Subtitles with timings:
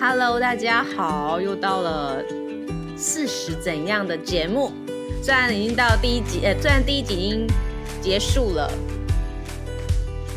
[0.00, 2.22] Hello，大家好，又到了
[2.96, 4.70] 四十怎样的节目？
[5.20, 7.46] 虽然已经到第一集，呃，虽然第一集已经
[8.00, 8.72] 结束了，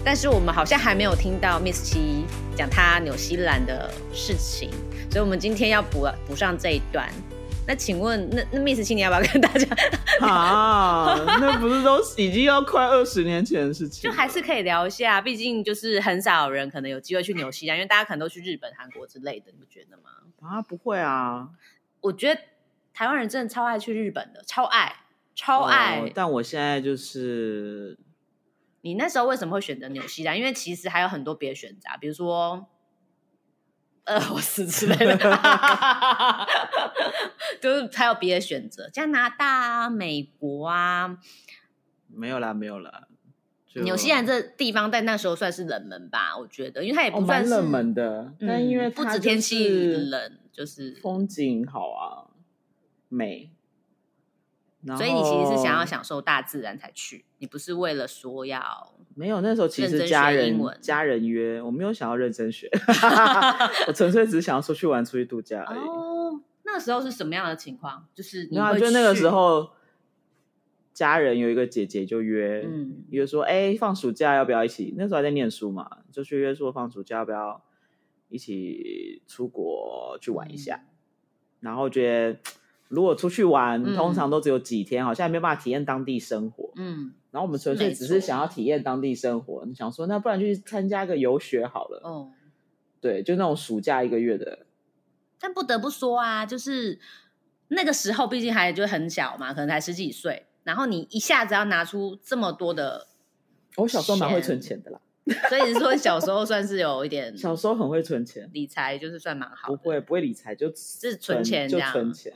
[0.03, 2.25] 但是我们好像还没有听到 Miss 七
[2.55, 4.71] 讲她纽西兰的事情，
[5.11, 7.07] 所以我们今天要补补上这一段。
[7.67, 9.67] 那请问，那那 Miss 七你要不要跟大家？
[10.27, 14.15] 啊，那不是都已经要快二十年前的事情就了？
[14.15, 20.11] 还是可以聊一下，毕竟就是很少人可能有机会去纽西兰，因为大家可能都去日本、韩国之类的，你不觉得吗？
[20.41, 21.49] 啊，不会啊，
[22.01, 22.41] 我觉得
[22.93, 24.95] 台湾人真的超爱去日本的，超爱，
[25.35, 25.99] 超爱。
[25.99, 27.97] 哦但我现在就是
[28.81, 30.37] 你那时候为什么会选择纽西兰？
[30.37, 32.65] 因为其实还有很多别的选择啊，比如说
[34.05, 35.17] 俄罗斯之类的，
[37.61, 41.17] 就是还有别的选择，加拿大啊、美国啊、
[42.07, 43.07] 没有啦，没有啦。
[43.67, 52.27] 就纽西兰这地方在那时候算是冷门吧，我觉得，因为它也哦不算是、蛮冷门的，嗯但因为不止天气冷，就是风景好啊，
[53.07, 53.49] 美。
[54.83, 62.69] 然所以你其实是想要享受大自然才去，你不是为了说要没有，那时候其实家人家人约，我没有想要认真学，
[63.87, 65.79] 我纯粹只是想要出去玩、出去度假而已。
[65.79, 66.41] 哦。
[66.63, 68.07] 那时候是什么样的情况？
[68.15, 69.71] 就是你然后会就那个去时，候，
[70.93, 74.93] 家人有一个姐姐就约，嗯约说，哎、放暑假要不要一起？
[74.97, 77.61] 那时候还在念书嘛，就去约说放暑假要不要
[78.29, 80.81] 一起出国去玩一下。
[81.59, 82.39] 然后觉得
[82.91, 86.71] 如果出去玩，嗯通常都只有几天，好像没有办法体验当地生活。
[86.75, 92.01] 嗯，然后我们纯粹只是想要体验当地生活，你想说，那不然去参加个游学好了。
[92.03, 92.31] 哦。
[92.99, 94.59] 对，就那种暑假一个月的，
[95.39, 96.99] 但不得不说啊，就是
[97.69, 103.07] 那个时候，毕竟还就很小嘛，可能才十几岁，然后你一下子要拿出这么多的，
[103.77, 105.01] 我小时候蛮会存钱的啦，
[105.49, 109.77] 所以是说小时候算是有一点 小时候很会存钱，理财，就是算蛮好的。
[109.77, 112.33] 不会不会理财，就是存钱这就样存钱。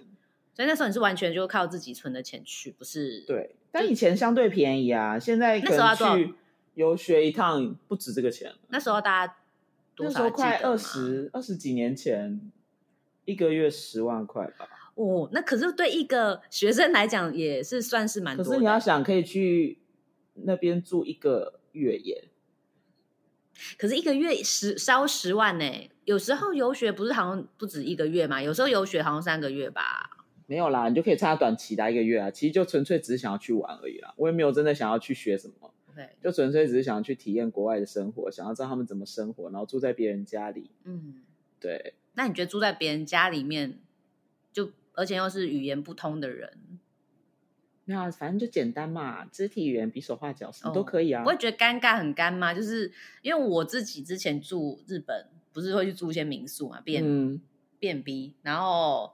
[0.56, 6.34] 所以那时候你是完全就靠自己存的钱去，不是？，对，但以前相对便宜啊，现在可那时候要多少能去
[6.76, 9.36] 游学一趟不止这个钱，那时候大家
[9.96, 12.40] 多那时少候快二十二十几年前，
[13.26, 14.94] 一个月十万块吧。
[14.96, 18.54] 哦，那可是对一个学生来讲也是算是蛮多可。
[18.54, 19.80] 是你要想，可以去
[20.36, 22.30] 那边住一个月耶。
[23.78, 30.12] 可是一个月十烧十万呢、有时候游学不是好像不止一个月嘛，有时候游学好像三个月吧。
[30.48, 34.14] 没有啦，你就可以参加短期的啊一个月啊，其实就纯粹只是想要去玩而已啦。
[34.18, 40.70] 我也没有真的想要去学什么，对，就纯粹只是想要去体验国外的生活，想要知道他们怎么生活，然后住在别人家里。
[40.84, 41.22] 嗯，
[41.60, 43.80] 对，那你觉得住在别人家里面，
[44.54, 46.58] 就而且又是语言不通的人，
[47.86, 51.24] 没有啊，反正就简单嘛，肢体语言、比手画脚什么哦都可以啊。
[51.24, 52.54] 不会觉得尴尬很干吗？
[52.54, 52.92] 就是
[53.22, 57.42] 因为我自己之前住日本，不是会去住一些民宿嘛，变、嗯，
[57.80, 59.12] 变逼，然后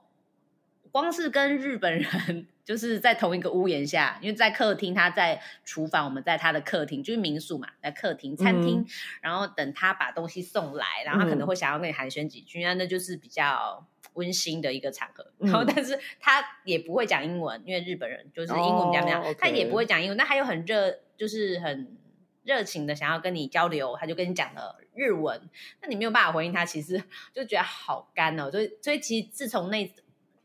[0.92, 8.86] 光是跟日本人 就是在同一个屋檐下，因为在客厅，他在厨房，我们在他的客厅，就是民宿嘛，在客厅、餐厅，嗯
[9.22, 15.24] 然后等他把东西送来，然后他可能嗯会想要跟你寒暄几句，那那就是比较温馨的一个场合。
[15.40, 21.98] 嗯然后，但是他也不会讲英文，因为日本人就是英文比较讲，哦，OK 他也不会讲英文，那他又很热，就是很。
[22.44, 25.40] 热情的想要跟你交流，他就跟你讲了日文，
[25.80, 27.00] 那你没有办法回应他，其实
[27.32, 28.50] 就觉得好干哦。
[28.50, 29.86] 所以，所以其实自从那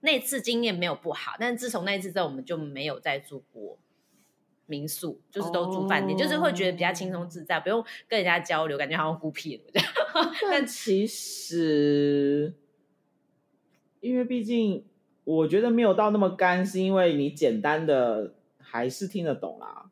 [0.06, 3.77] 那次经验没有不好，但是自从那一次之后，我们就没有再住过
[4.67, 9.83] 民宿，就是都住饭店，哦就是会觉得比较轻松自在，不用跟人家交流，感觉好像孤僻了。
[10.49, 12.55] 但其实，
[13.99, 14.84] 因为毕竟
[15.25, 19.91] 我觉得没有到那么干，是因为你简单的还是听得懂啦。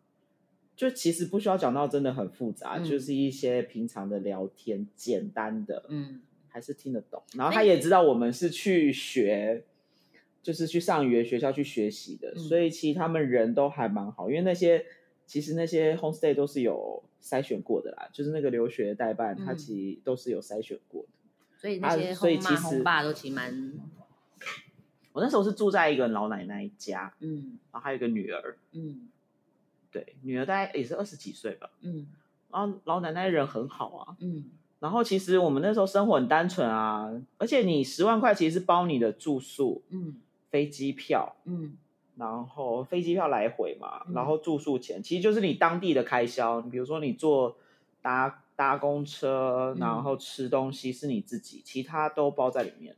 [0.77, 7.23] 就其实不需要讲到真的很复杂，嗯就是一些平常的聊天，简单的，嗯，还是听得懂。
[7.35, 9.65] 然后他也知道我们是去学，
[10.44, 12.38] 就是去上语言学校去学习的，嗯。
[12.38, 14.84] 所以其实他们人都还蛮好，因为那些
[15.27, 19.56] 其实那些 homestay 都是有筛选过的啦，就是那个留学代办，他嗯。
[19.56, 21.08] 其实都是有筛选过的。
[21.56, 23.73] 所以那些啊所以其实轰爸都其实蛮
[25.12, 27.58] 我那时候是住在一个老奶奶家，嗯。
[27.73, 29.08] 然后还有一个女儿，嗯。
[29.90, 32.06] 对，女儿大概也是二十几岁吧，嗯。
[32.52, 34.17] 然后老奶奶人很好啊。
[34.20, 34.44] 嗯。
[34.81, 40.17] 然后其实我们那时候生活很单纯啊，而且你十万块其实是包你的住宿、嗯
[40.55, 41.77] 飞机票，嗯
[42.17, 46.62] 然后飞机票来回嘛，嗯然后住宿钱，其实就是你当地的开销。
[46.62, 47.56] 比如说你坐
[48.01, 52.95] 搭搭公车，嗯然后吃东西是你自己，其他都包在里面，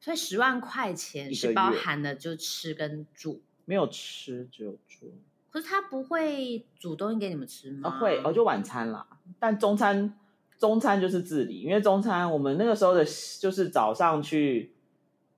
[0.00, 5.14] 所以十万块钱是包含了就吃跟住，没有吃只有住。
[5.50, 7.88] 可是他不会煮东西给你们吃吗？
[7.88, 9.06] 啊，会哦，就晚餐啦，
[9.38, 10.18] 但中餐
[10.58, 13.04] 中餐就是自理，因为中餐我们那个时候的
[13.40, 14.72] 就是早上去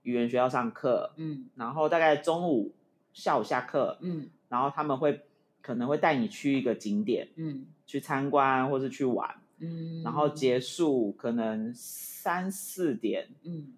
[0.02, 1.48] 语言学校上课，嗯。
[1.54, 2.74] 然后大概中午、
[3.12, 4.30] 下午下课，嗯。
[4.48, 5.22] 然后他们会
[5.60, 7.66] 可能会带你去一个景点嗯。
[7.86, 13.72] 去参观或是去玩，嗯，然后结束可能三四点、嗯。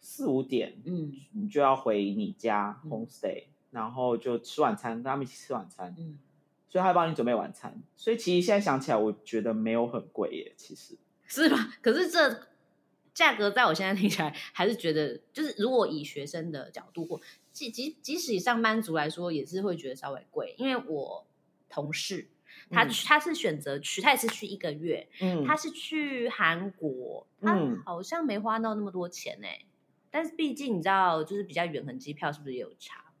[0.00, 1.12] 四五点，嗯。
[1.32, 2.90] 你就要回你家嗯。
[2.90, 6.18] homestay，、然后就吃晚餐，跟他们一起吃晚餐，嗯，
[6.68, 7.82] 所以他会帮你准备晚餐。
[7.96, 10.96] 所以其实现在想起来，我觉得没有很贵耶，其实。
[11.26, 11.56] 是吧？
[11.82, 12.46] 可是这
[13.16, 17.18] 价格在我现在听起来，还是觉得就是如果以学生的角度或
[17.50, 21.26] 即即即使以上班族来说，也是会觉得稍微贵，因为我
[21.70, 22.28] 同事。
[22.70, 29.46] 他嗯，他是选择去，他也是去一个月，嗯，他是去韩国，他嗯好像没花到那么多钱呢、
[30.10, 33.12] 但是毕竟你知道，就是比较远，可能机票是不是也有差？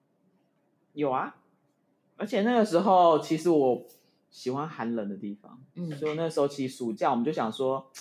[0.94, 1.36] 有啊，
[2.16, 3.86] 而且那个时候其实我
[4.30, 7.92] 喜欢寒冷的地方，嗯，所以那时候其实暑假我们就想说，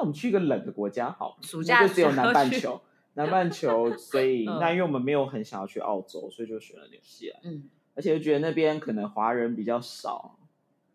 [0.00, 2.80] 那我们去一个冷的国家好了，暑假就只有南半球，
[3.12, 10.38] 南半球， 所以嗯那因为我们没有很想要去澳洲，所以就选了纽西兰，嗯，而且就觉得那边可能华人比较少，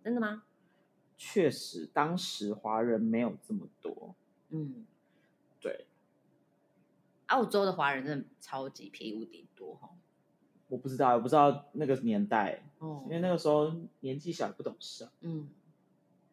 [0.03, 0.41] 真的吗？
[1.17, 4.15] 确实当时华人没有这么多，
[4.49, 4.87] 嗯，
[5.61, 5.85] 对，
[7.27, 9.91] 澳洲的华人真的超级便宜无敌多哈。
[10.67, 15.11] 我不知道，我不知道那个年代，哦因为那个时候年纪小不懂事啊。
[15.21, 15.47] 嗯，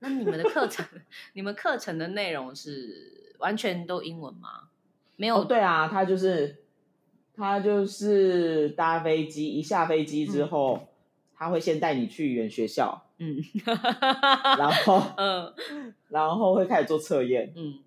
[0.03, 0.85] 那你们的课程，
[1.33, 4.69] 你们课程的内容是完全都英文吗？
[5.17, 6.65] 没有，哦，对啊，他就是
[7.35, 10.89] 他就是搭飞机，一下飞机之后，
[11.37, 13.37] 他会先带你去语言学校，嗯，
[14.59, 15.55] 然后 嗯
[16.09, 17.79] 然后会开始做测验，嗯。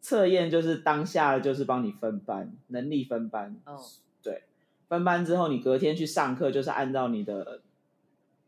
[0.00, 3.76] 测验就是当下就是帮你分班，能力分班，哦，
[4.22, 4.44] 对，
[4.88, 7.60] 分班之后你隔天去上课就是按照你的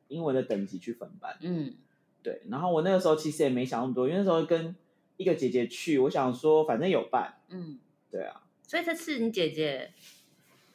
[0.06, 1.74] 英文的等级去分班，嗯
[2.22, 4.74] 对，然后我那个时候其实也没想那么多，因为那时候跟
[5.16, 7.78] 一个姐姐去，我想说反正有伴，嗯，
[8.10, 9.92] 对啊，所以这次你姐姐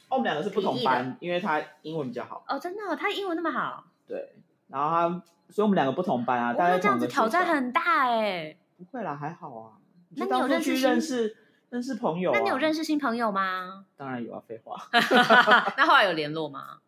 [0.09, 2.43] 哦我们两个是不同班，因为她英文比较好。
[2.47, 4.33] 哦，真的、哦，她英文那么好，对，
[4.67, 5.09] 然后她，
[5.49, 8.57] 所以我们两个不同班啊，大哇，概那这样子挑战很很大哎。
[8.77, 9.77] 不会啦，还好啊。
[10.15, 11.37] 那你有认识认识
[11.69, 12.33] 认识朋友、啊？
[12.37, 12.73] 那你有认？
[12.73, 13.85] 识新朋友吗？
[13.95, 14.75] 当然有啊，废话。
[15.77, 16.79] 那后来有联络吗？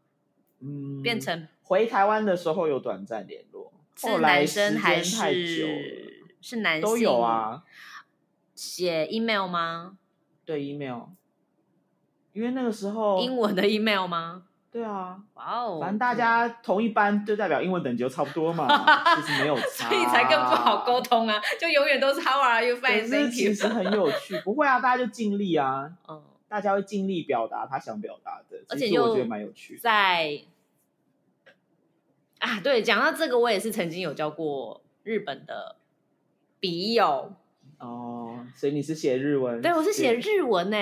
[0.59, 3.54] 嗯，变成回台湾的时候有短暂联络，后
[3.95, 7.19] 是来男生时还间太久了是是男性都有？
[7.19, 7.63] 啊，
[8.53, 9.97] 写 email 吗？
[10.45, 11.03] 对 email，
[12.33, 14.43] 因为那个时候英文的 email 吗？
[14.71, 18.67] 对啊，哇哦，反正大家同一班就代表英文等级都差不多嘛，
[19.15, 20.99] 就是没有差，所以才更不好沟。
[20.99, 22.75] 通啊，就永远都是 How are you?
[22.75, 23.53] 可 Fine, 其。
[23.53, 29.79] 实很有趣，不会啊，大家就尽力啊， 嗯，大家会尽力表达他想表达的，而且我觉得蛮有趣的。
[29.79, 30.41] 在
[32.45, 35.77] 啊，对，讲到这个，我也是曾经有交过日本的
[36.59, 37.33] 笔友，
[37.79, 39.59] 哦，所以你是写日文？
[39.63, 40.77] 对我是写日文呢、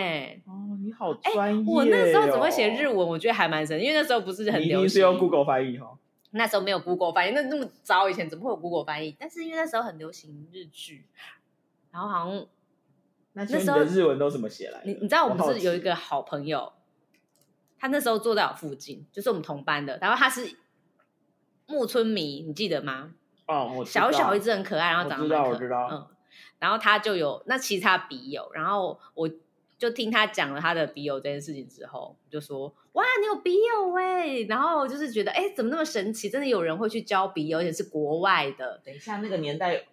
[0.46, 2.86] 哦，你好专业、哦我那时候怎么会写日？
[2.88, 2.98] 文？
[2.98, 5.98] 我觉得还蛮神，因为那时候不是很流行定是用 Google 翻译哈。
[6.32, 9.16] 那时候没有 Google 翻译，那那么早以前怎么会有 Google 翻译？
[9.18, 11.06] 但是因为那时候很流行日剧，
[11.92, 12.46] 然后好像
[13.32, 14.92] 那时候的日文都怎么写来的？
[14.92, 16.74] 你你知道我们是有一奇个好朋友，
[17.80, 20.58] 他那时候坐在我附近，就是我们同班的，然后他是
[21.68, 23.14] 木村迷，你记得吗？
[23.48, 26.08] 哦，小小一只很可爱，然后长得我知道蛮可我知道嗯，
[26.60, 29.30] 然后他就有那其他笔友，然后我
[29.78, 36.30] 就听他讲了他的笔友这件事情之后，就说哇，你有笔友哎，然后就是觉得哎，怎么那么神奇？
[36.30, 39.86] 真的有人会去交笔友，而且是国外的，等一下，那个年代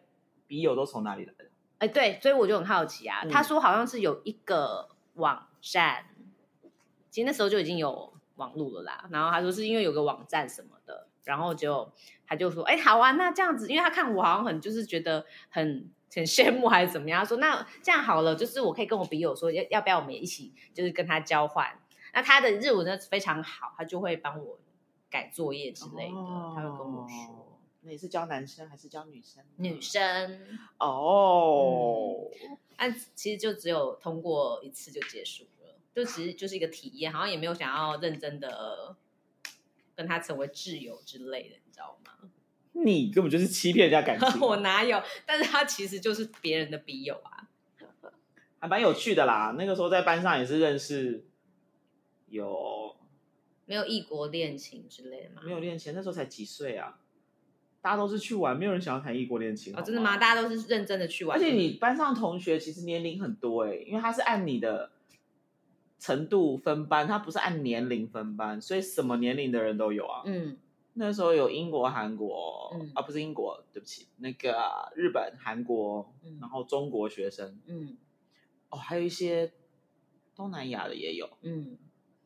[0.47, 1.47] 笔友都从哪里来的？
[1.79, 3.23] 哎，对，所以我就很好奇啊。
[3.25, 6.05] 嗯他说好像是有一个网站，
[7.11, 9.09] 其实那时候就已经有网络了啦。
[9.11, 11.91] 然后他说是因为有个网站什么的，然后就
[12.27, 21.79] 他就说，哎，好啊，那这样子，因为他看我好像很就是觉得很很羡慕还是怎么样，他说那这样好了，就是我可以跟我笔友说，要要不要我们也一起就是跟他交换？
[22.13, 24.59] 那他的日文呢非常好，他就会帮我
[25.09, 26.15] 改作业之类的，
[26.55, 27.17] 他会跟我说。
[27.29, 27.47] 哦。
[27.83, 29.43] 那你是教男生还是教女生？
[29.57, 32.27] 女生，哦，
[32.77, 38.95] 但其实就只有通过一次就结束了，就其实就是一个体验，好像也没有想要认真的
[40.01, 42.31] 跟他成为挚友之类的，你知道吗？
[42.73, 44.99] 你根本就是欺骗人家感情， 我哪有？
[45.27, 47.47] 但是他其实就是别人的笔友啊。
[48.59, 49.55] 还蛮有趣的啦。
[49.59, 51.27] 那个时候在班上也是认识
[52.31, 52.97] 有
[53.67, 55.43] 没有异国恋情之类的吗？
[55.45, 56.99] 没有恋情，那时候才几岁啊？
[57.83, 59.77] 大家都是去玩，没有人想要谈异国恋情。
[59.77, 60.17] 哦，真的吗？？
[60.17, 64.93] 大家都是认真的去玩，而且你班上同学其实年龄很多哎、因为他是按你的
[66.01, 70.23] 程度分班，他不是按年龄分班，所以什么年龄的人都有啊。
[70.25, 70.57] 嗯，
[70.95, 77.97] 那时候有英国、韩国，嗯啊，不是英国，对不起，那个日本、韩国，嗯然后中国学生，嗯
[78.71, 79.53] 哦，还有一些
[80.35, 81.29] 东南亚的也有。
[81.43, 81.79] 嗯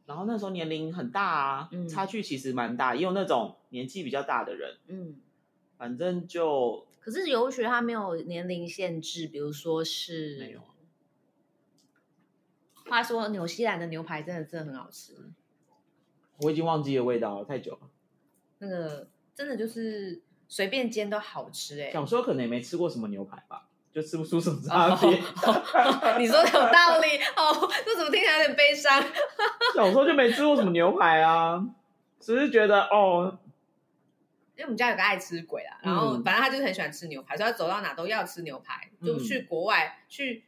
[0.07, 5.17] 然后那时候年龄很大啊，嗯差距其实蛮大，也有那种年纪比较大的人，嗯。
[5.77, 10.61] 反正就可是游学它没有年龄限制，比如说是没有。
[12.89, 15.15] 话说，纽西兰的牛排真的真的很好吃，
[16.43, 17.81] 我已经忘记了味道了，太久了。
[18.59, 25.19] 那个真的就是随便煎都好吃哎、小时候可能也没吃过什么牛排吧，就吃不出什么差别。
[25.19, 29.03] 哦你说的有道理哦，这怎么听起来有点悲伤？
[29.75, 31.67] 小时候就没吃过什么牛排啊，
[32.21, 33.39] 只是觉得哦，
[34.57, 40.45] 因为我们家有个爱吃鬼啦，然后嗯反正他就是很喜欢吃牛排，所以他走到哪都要吃牛排，就嗯去国外去。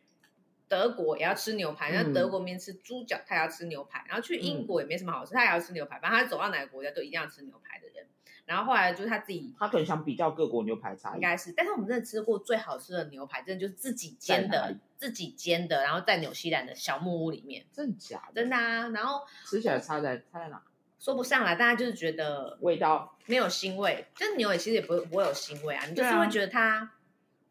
[0.68, 5.98] 德国也要吃牛排，然后嗯德国面吃猪脚，他也要吃牛排，然后去英国也没什么好吃，他也要吃牛排。
[5.98, 8.06] 反正他走到哪个国家都一定要吃牛排的人。
[8.44, 11.14] 然后后来就是他自己他可能想比较各国牛排差异。
[11.16, 18.42] 应该是，但是我们真的吃过最好吃的牛排，真的就是自己煎的自己煎的，然后在纽西兰的小木屋里面，真的假的？
[18.42, 18.88] 真的啊。
[18.88, 20.62] 然后吃起来差在差在哪？
[20.98, 26.90] 说不上来，大家就是觉得味道没有腥味，就是牛也其实也不会不会有腥味啊，你就是会觉得它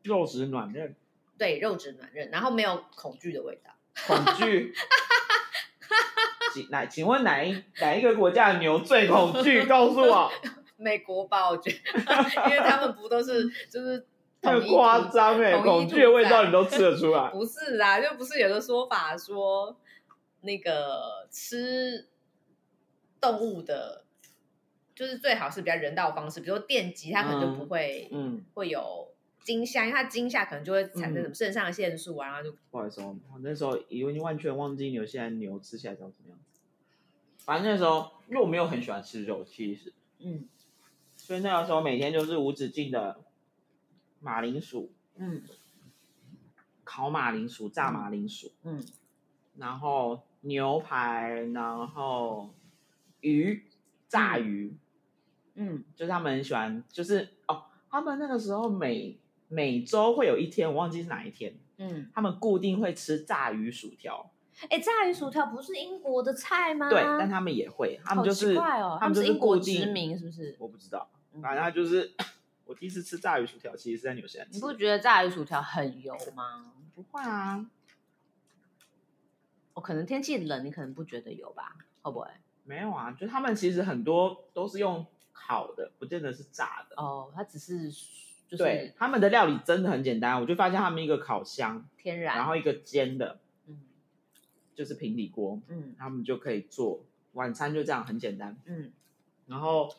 [0.03, 0.95] 肉质软嫩，
[1.38, 3.72] 对肉质软韧，然后没有恐惧的味道。
[4.08, 4.74] 恐惧。
[6.54, 6.86] 请哪？
[6.86, 9.63] 请问哪一哪一个国家的牛最恐惧？
[9.68, 10.32] 告诉我，
[10.77, 14.06] 美国吧，我觉得，因为他们不都是就是
[14.42, 15.58] 统一太夸张哎！
[15.58, 17.30] 恐惧的味道你都吃得出来。
[17.32, 19.75] 不是啦，就不是有个说法说，
[20.42, 22.08] 那个吃
[23.20, 24.06] 动物的，
[24.96, 29.13] 就是最好是比较人道的方式，比如说电击，它可能就不会、嗯，会有
[29.46, 36.62] 惊吓，因为它惊吓可能就会产生什么肾上腺素啊，然后就不好意思哦，我那时候已经完全忘记牛现在牛吃起来长什么样子。
[37.46, 40.50] 反正那时候，因为我没有很喜欢吃肉，其实，嗯。
[41.16, 43.20] 所以那个时候每天就是无止境的
[44.20, 45.44] 马铃薯、嗯。
[46.84, 48.84] 烤马铃薯、炸马铃薯，嗯。
[49.58, 52.50] 然后牛排，然后
[53.22, 53.64] 鱼、
[54.08, 54.75] 炸鱼，
[55.54, 55.84] 嗯。
[55.96, 64.32] 就是他们很喜欢，就是哦，他们那个时候每每周会有一天，我忘记是哪一天，嗯，他们固定会吃炸鱼薯条。
[64.70, 66.90] 哎，炸鱼薯条不是英国的菜吗？
[66.90, 68.56] 对，但他们也会，他们就好是
[69.00, 70.56] 他们就是是英国固定殖民，是不是？
[70.60, 72.14] 我不知道，嗯反正他就是
[72.66, 74.48] 我第一次吃炸鱼薯条，其实是在纽西兰。
[74.52, 76.72] 你不觉得炸鱼薯条很油吗？
[76.96, 77.66] 不会啊？
[79.74, 81.75] 我，可能天气冷，你可能不觉得油吧？
[82.02, 82.28] 会不会？
[82.64, 86.96] 没有啊，就他们其实很多都是用烤的，不见得是炸的。
[86.96, 87.92] 哦，它只是
[88.48, 93.80] 就对是，他们的料理真的很简单，我就发现他们一个烤箱，天然，然后一个煎的，嗯。
[94.75, 95.96] 就是平底锅，嗯。
[95.98, 98.56] 他们就可以做晚餐，就这样很简单。
[98.66, 98.92] 嗯，
[99.48, 99.90] 然后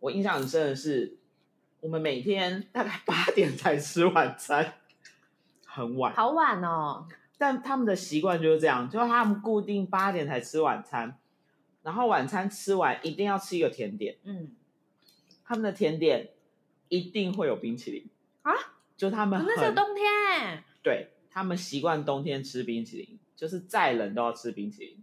[0.00, 1.16] 我印象很深的是，
[1.80, 4.74] 我们每天大概八点才吃晚餐，
[5.64, 6.12] 很晚。
[6.14, 7.06] 好晚哦，
[7.38, 11.16] 但他们的习惯就是这样，就是他们固定八点才吃晚餐，
[11.82, 14.52] 然后晚餐吃完一定要吃一个甜点，嗯，
[15.44, 16.30] 他们的甜点
[16.94, 18.06] 一定会有冰淇淋。
[18.42, 18.52] 啊，
[18.96, 25.02] 就他们那是冬天，对他们习惯冬天吃冰淇淋，就是再冷都要吃冰淇淋，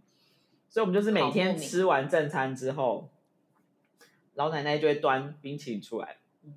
[0.68, 3.10] 所以我们就是每天吃完正餐之后，
[4.34, 6.54] 老奶奶就会端冰淇淋出来，嗯。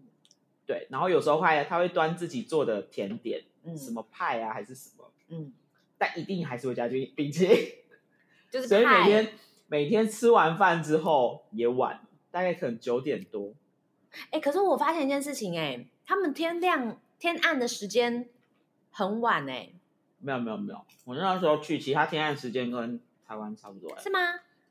[0.66, 3.78] 对，然后有时候会她会端自己做的甜点，嗯。
[3.78, 5.52] 什么派啊还是什么，嗯，
[5.98, 7.58] 但一定还是会加冰冰淇淋。
[8.50, 9.34] 就是所以每天
[9.68, 13.54] 每天吃完饭之后也晚，大概可能九点多。
[14.32, 18.28] 哎、可是我发现一件事情、哎，他们天亮天暗的时间
[18.92, 19.70] 很晚、哎，
[20.20, 23.98] 没有没有没有，我那时候去，其他天暗时间跟台湾差不多。
[24.00, 24.20] 是吗？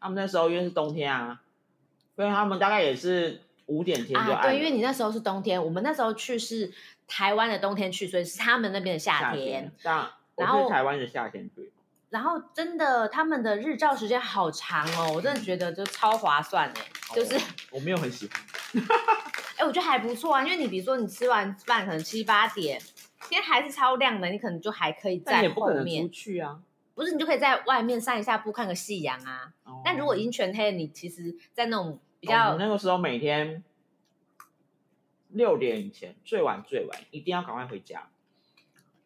[0.01, 1.41] 他们那时候因为是冬天啊，
[2.15, 6.71] 所以他们大概也是五点天就暗、啊，对，因为你那时候是冬天，我们那时候去是
[7.09, 9.73] 台湾的冬天去，所以是他们那边的夏夏天。
[9.83, 11.73] 但然后台湾的夏天去，
[12.15, 17.41] 然后真的他们的日照时间好长哦，我真的觉得就超划算哎，就是哦
[17.73, 18.41] 我没有很喜欢。
[19.59, 22.81] 哎、我觉得还不错啊，因为你比如说你吃完饭可能七八点，
[23.29, 26.61] 天还是超亮的，你可能就还可以但在后面，去啊。
[26.95, 29.53] 不是你就可以在外面散一下步，看个夕阳啊。
[29.65, 33.65] 哦但如果已经全黑了，你其实，在那种比我较们那个时候每天
[35.31, 38.09] 六点以前最晚最晚一定要赶快回家，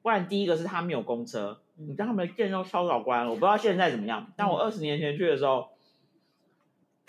[0.03, 4.33] 不然第一个是他没有公车，嗯你知道他们的店都超早关了，我不知道现在怎么样。
[4.37, 4.61] 但我嗯。
[4.65, 5.69] 二十年前去的时候，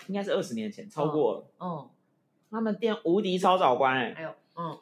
[0.06, 1.46] 应该是二十年前，超过了。
[1.58, 1.90] 嗯，
[2.50, 4.78] 他们店无敌超早关哎、还有嗯，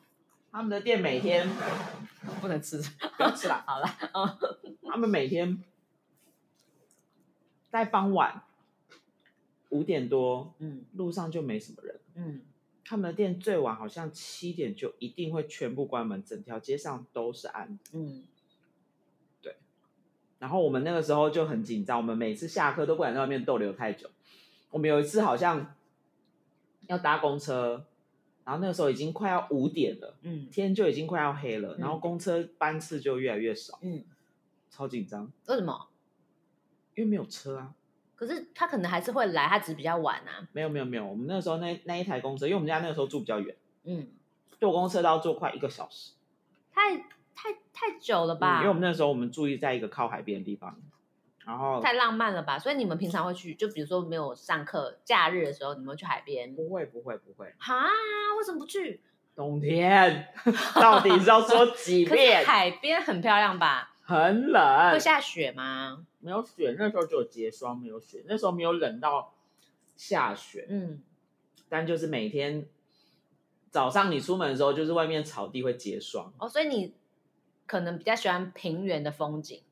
[0.53, 1.49] 他们的店每天
[2.41, 2.81] 不能吃，
[3.17, 3.89] 不要吃了， 好了，
[4.89, 5.63] 他们每天
[7.71, 8.43] 在傍晚
[9.71, 10.85] 五点多嗯。
[10.95, 12.43] 路上就没什么人，嗯，
[12.85, 17.85] 他们的店最晚好像七点就一定会全部关门，整条街上都是暗的。
[17.93, 18.25] 嗯，
[20.39, 24.09] 然后我们那个时候就很紧张，我们每次下课都不敢在外面逗留太久。
[24.71, 25.75] 我们有一次好像
[26.87, 27.87] 要搭公车，
[28.45, 34.05] 然后那个时候已经快要五点了，嗯天就已经快要黑了，嗯然后公车班次就越来越少，嗯，
[34.71, 35.89] 超紧张，为什么？
[36.95, 37.75] 因为没有车啊。
[38.15, 40.49] 可是他可能还是会来，他只是比较晚啊。
[40.53, 43.55] 没有没有没有，我们那时候那那一台公车，因为我们家那个时候住比较远，
[43.85, 44.09] 嗯，
[44.59, 46.13] 坐公车都要坐快一个小时。
[46.73, 47.05] 太
[47.79, 48.59] 太太久了吧？
[48.59, 50.77] 嗯因为我们那时候我们住在一个靠海边的地方，
[51.45, 52.59] 然后太浪漫了吧？
[52.59, 56.55] 所以你们平常会去，就比如说没有上课、假日的时候，你们会去海边？
[56.55, 57.85] 不会不会不会，哈，
[58.39, 59.01] 为什么不去？
[59.37, 60.27] 冬天
[60.75, 62.45] 到底是要说几遍？
[62.45, 63.95] 海边很漂亮吧？
[64.03, 66.05] 很冷会，下雪吗？
[66.19, 69.35] 没有雪，那时候只有结霜，没有雪，那时候没有冷到
[69.95, 71.01] 下雪，嗯，
[71.69, 72.67] 但就是每天
[73.71, 76.33] 早上你出门的时候，就是外面草地会结霜。
[76.39, 76.95] 哦，所以你
[77.69, 79.63] 可能比较喜欢平原的风景，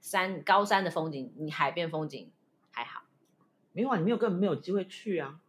[0.00, 2.30] 山高山的风景，你海边风景
[2.70, 3.02] 还好。
[3.72, 5.40] 没有啊，你没有根本没有机会去啊。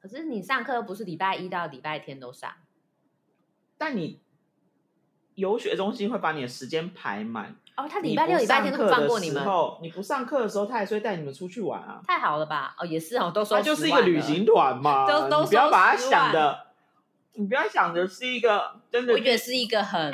[0.00, 2.52] 可是你上课不是礼拜一到礼拜天都上，
[3.78, 4.20] 但你
[5.34, 9.42] 游学中心会把你的时间排满，哦，他礼拜六、礼拜天都不放过你们，
[9.80, 12.02] 你不上课的时候，他还是会带你们出去玩啊。
[12.06, 12.74] 太好了吧？
[12.78, 16.66] 哦，也是哦，都说他就是一个旅行团嘛， 都都你不要把它想的，
[17.34, 20.12] 你不要想着是一个真的我，觉得是一个很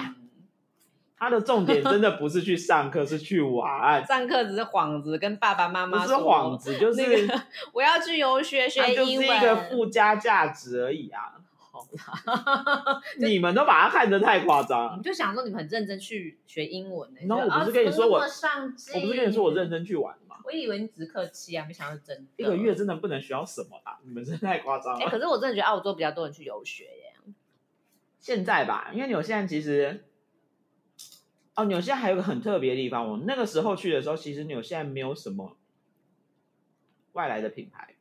[1.18, 7.42] 它的重点 真的不是去上课，是去玩，上课只是幌子，跟爸爸妈妈不是幌子，就是、那个
[7.74, 11.34] 我要去游学学它就是英文，一个附加价值而已啊。
[13.18, 15.02] 你们都把它看得太夸张你。
[15.02, 20.36] 就想说你们很认真去学英文呢、然后我不是跟你说我上进，我不是跟你说我认，真去玩吗？
[20.44, 22.24] 我以为你只是客气啊，没想到是真的。
[22.36, 25.10] 一个月真的不能学到什么啊，你们真的太夸张哎、了。
[25.10, 27.14] 可是我真的觉得澳洲比较多人去游学耶。
[28.18, 30.04] 现在吧，因为纽西兰其实，
[31.58, 35.56] 哦，纽西兰还有个很特别的地方，我那个时候去的时候，其实纽西兰没有什么
[37.14, 37.96] 外来的品牌，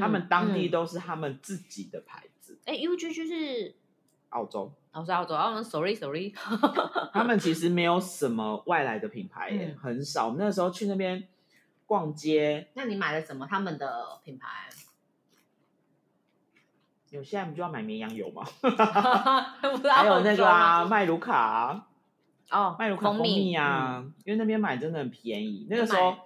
[0.00, 2.58] 他们当地嗯都是他们自己的牌子。
[2.64, 3.74] 哎、u g 是
[4.30, 6.32] 澳洲，哦是澳洲，澳洲 sorry sorry，
[7.12, 10.28] 他们其实没有什么外来的品牌耶，嗯很少。
[10.28, 11.28] 我们那时候去那边
[11.84, 14.70] 逛街，那你买了什么他们的品牌？
[17.10, 18.44] 纽西兰不就要买绵羊油吗？
[19.94, 21.87] 还有那个啊，麦卢卡啊，
[22.50, 25.66] 哦，麦卢卡蜂蜜啊，嗯因为那边买真的很便宜。
[25.68, 26.16] 那个时候，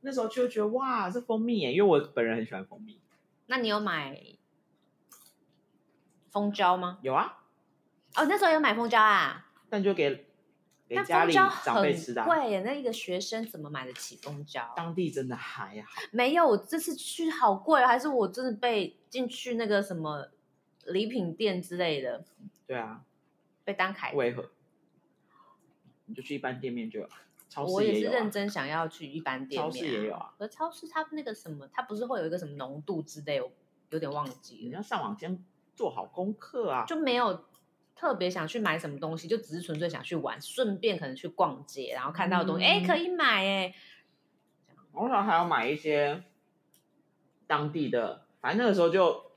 [0.00, 2.98] 那时候就觉得哇，这蜂蜜耶，因为我本人很喜欢蜂蜜。
[3.46, 4.18] 那你有买
[6.30, 6.98] 蜂胶吗？
[7.02, 7.42] 有啊，
[8.16, 9.46] 哦，那时候有买蜂胶啊。
[9.68, 10.26] 但就给
[10.88, 14.72] 给家里长辈吃的贵耶，那一个学生怎么买得起蜂胶？
[14.74, 16.00] 当地真的还好。
[16.10, 20.28] 没有，我这次去好贵哦，还是我真的被进去那个什么
[20.86, 22.24] 礼品店之类的，
[22.66, 23.02] 对啊，
[23.62, 24.12] 被当凯。
[24.12, 24.50] 为何？
[26.10, 27.08] 你就去一般店面就有，
[27.48, 30.34] 超我也是市也有、啊，认真想要去一般店面、超市也有啊。
[30.36, 33.50] 可是超市它那个什么，它不是会有一个什么浓度之类，我
[33.90, 35.42] 有点忘记了，你要上网先
[35.74, 36.84] 做好功课啊。
[36.84, 37.44] 就没有
[37.94, 43.74] 特别想去买什么东西，就只是纯粹想去玩，顺便可能去逛街，然后看到的东西，哎、嗯可以买哎。
[44.92, 46.24] 我想还要买一些
[47.46, 49.30] 当地的，反正那个时候就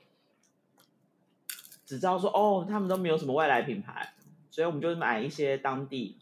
[1.86, 4.14] 只知道说哦，他们都没有什么外来品牌，
[4.50, 6.18] 所以我们就买一些当地，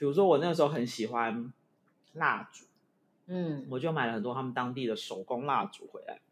[0.00, 1.52] 比如说我那个时候很喜欢
[2.14, 2.64] 蜡烛，
[3.26, 6.22] 嗯，我就买了很多他们当地的手工蜡烛回来，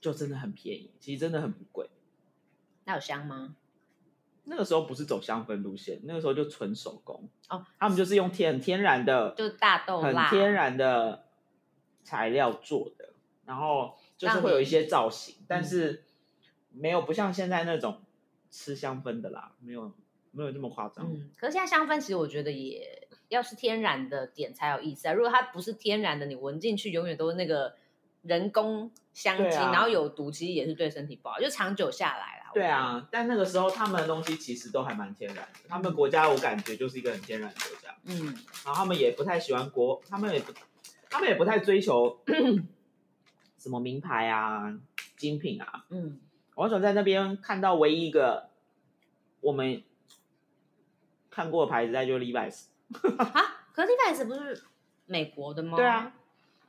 [0.00, 1.90] 就真的很便宜，其实真的很不贵。
[2.84, 3.56] 那有香吗？
[4.44, 11.26] 那个时候不是走香氛路线，那个时候就纯手工哦，他们就是用天天然的，就大豆很蜡，天然的
[12.04, 13.14] 材料做的，
[13.46, 16.04] 然后就是会有一些造型，但是
[16.70, 18.00] 没有不像现在那种
[18.48, 19.92] 吃香氛的啦，没有
[20.32, 21.06] 没有这么夸张。
[21.12, 25.12] 嗯，可是现在香氛其实我觉得也要是天然的点才有意思啊。
[25.12, 27.74] 如果它不是天然的，你闻进去永远都是那个
[28.22, 32.50] 人工香精，啊然后有毒，其实也是对身体不好，就长久下来啦。
[32.52, 38.26] 对啊，但那个时候他们的东西其实都还蛮天然的，他们国家我感觉就是一个很天然的国家，嗯，
[38.64, 40.52] 然后他们也不太喜欢国，他们也不，
[41.08, 42.20] 他们也不太追求
[43.56, 44.76] 什么名牌啊、
[45.16, 46.18] 精品啊，嗯，
[46.56, 48.48] 我那时候在那边看到唯一一个
[49.40, 49.84] 我们
[51.40, 52.66] 看过的牌子，在就是 Levi's。
[53.16, 54.62] 啊，可是 Levi's 不是
[55.06, 55.74] 美国的吗？
[55.78, 56.12] 对啊，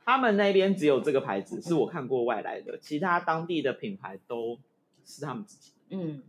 [0.02, 4.58] 他们那边只有这个牌子是我看过外来的，其他当地的品牌都
[5.04, 5.96] 是他们自己的。
[5.96, 6.22] 嗯，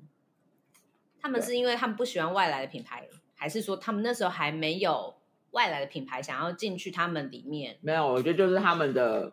[1.22, 5.16] 他们是因为他们不喜欢外来的品牌，还是说他们那时候还没有
[5.52, 9.32] 外来的品牌想要进去他们里面没有，我觉得就是他们的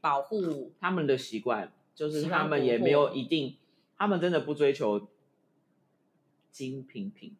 [0.00, 0.72] 保护？
[0.78, 3.56] 他们的习惯，就是他们也没有一定
[3.98, 5.08] 他们真的不追求
[6.50, 7.36] 精品品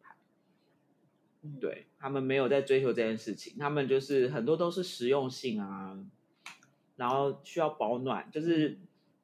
[1.43, 5.97] 嗯，对他们没有在追求这件事情，他们就是很多都是实用性啊，
[6.95, 8.77] 然后需要保暖，就是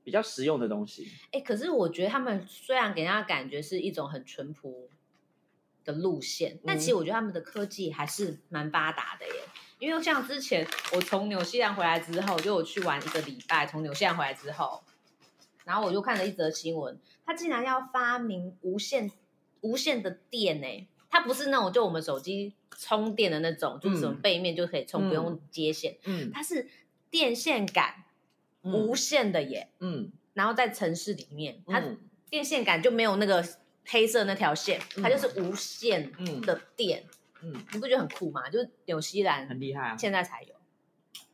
[0.04, 1.08] 比较实用的东西。
[1.32, 4.90] 哎，可是我觉得他们虽然给人家感觉是一种很淳朴
[5.86, 9.34] 的路线，但其实我觉得他们的科技还是蛮发达的耶。
[9.80, 14.84] 因为像之前我从纽西兰回来之后，就我去玩一个礼拜，从纽西兰回来之后，
[15.66, 19.12] 然后我就看了一则新闻，他竟然要发明无线
[19.62, 20.88] 无线的电呢。
[21.10, 25.98] 它不是那种就我们手机充电的那种，就是什么背面就可以充，不用接线。
[26.06, 26.32] 嗯。
[26.34, 26.68] 它是
[27.10, 28.04] 电线杆
[28.62, 31.98] 无线的耶，嗯，然后在城市里面，它嗯。
[32.30, 33.42] 电线杆就没有那个
[33.86, 36.42] 黑色那条线，嗯它就是无线嗯。
[36.42, 37.06] 的电，
[37.42, 37.54] 嗯。
[37.72, 38.50] 你不觉得很酷吗？
[38.50, 40.54] 就是纽西兰很厉害啊，现在才有，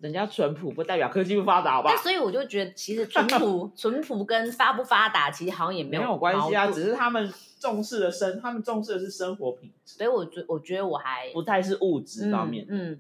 [0.03, 2.03] 人家淳朴不代表科技不发达，好不好但？
[2.03, 12.65] 所以我就觉得，其实淳朴 淳朴跟发不发达其实好像也有没有关系啊，只是他们重视的生，他们重视的是生活品质，所以我觉我觉得我还不太是物质方面。
[12.67, 12.99] 嗯，嗯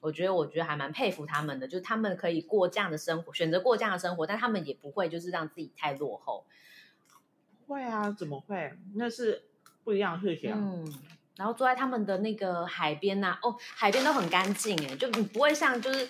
[0.00, 6.46] 我觉得我觉得还蛮佩服他们的，就是他们可以过这样的生活，选择过这样的生活，但他们也不会就是让自己太落后。
[7.66, 8.72] 会啊，怎么会？
[8.94, 9.42] 那是
[9.84, 10.58] 不一样的事情啊。
[10.58, 10.94] 嗯，
[11.36, 16.08] 然后坐在他们的那个海边呐、哦，海边都很干净哎，就你不会像就是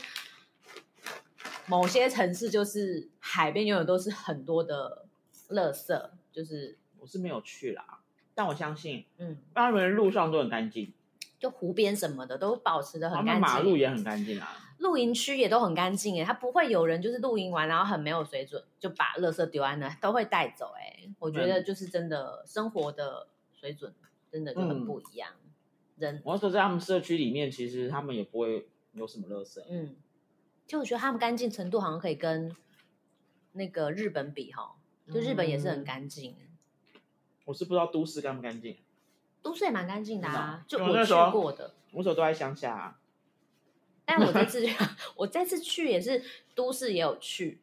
[1.67, 5.07] 某些城市，就是海边永远都是很多的
[5.51, 8.01] 垃圾，就是我是没有去啦，
[8.35, 10.93] 但我相信嗯，他们的路上都很干净，
[11.39, 14.59] 就湖边什么的都保持的很干净，们马路也很干净啊。
[14.79, 21.09] 露营区也都很干净哎，他不会有人就是露营完然后很没有水准就把垃圾丢在那，都会带走哎。
[21.21, 23.95] 我觉得就是真的生活的水准
[24.33, 25.31] 真的就很不一样，
[25.99, 29.63] 人我说在他们社区里面，其实他们也不会有什么垃圾。
[29.69, 29.95] 嗯，
[30.67, 32.57] 就我觉得他们干净程度好像可以跟
[33.53, 34.75] 那个日本比哈，
[35.13, 36.35] 就日本也是很干净，
[37.45, 38.79] 我是不知道都市干不干净，
[39.43, 41.75] 都市也蛮干净的啊，就我去过的。
[41.91, 42.99] 我那时候都在乡下、啊。
[44.05, 44.67] 但我这次
[45.15, 46.21] 我这次去也是
[46.57, 47.61] 都市也有去，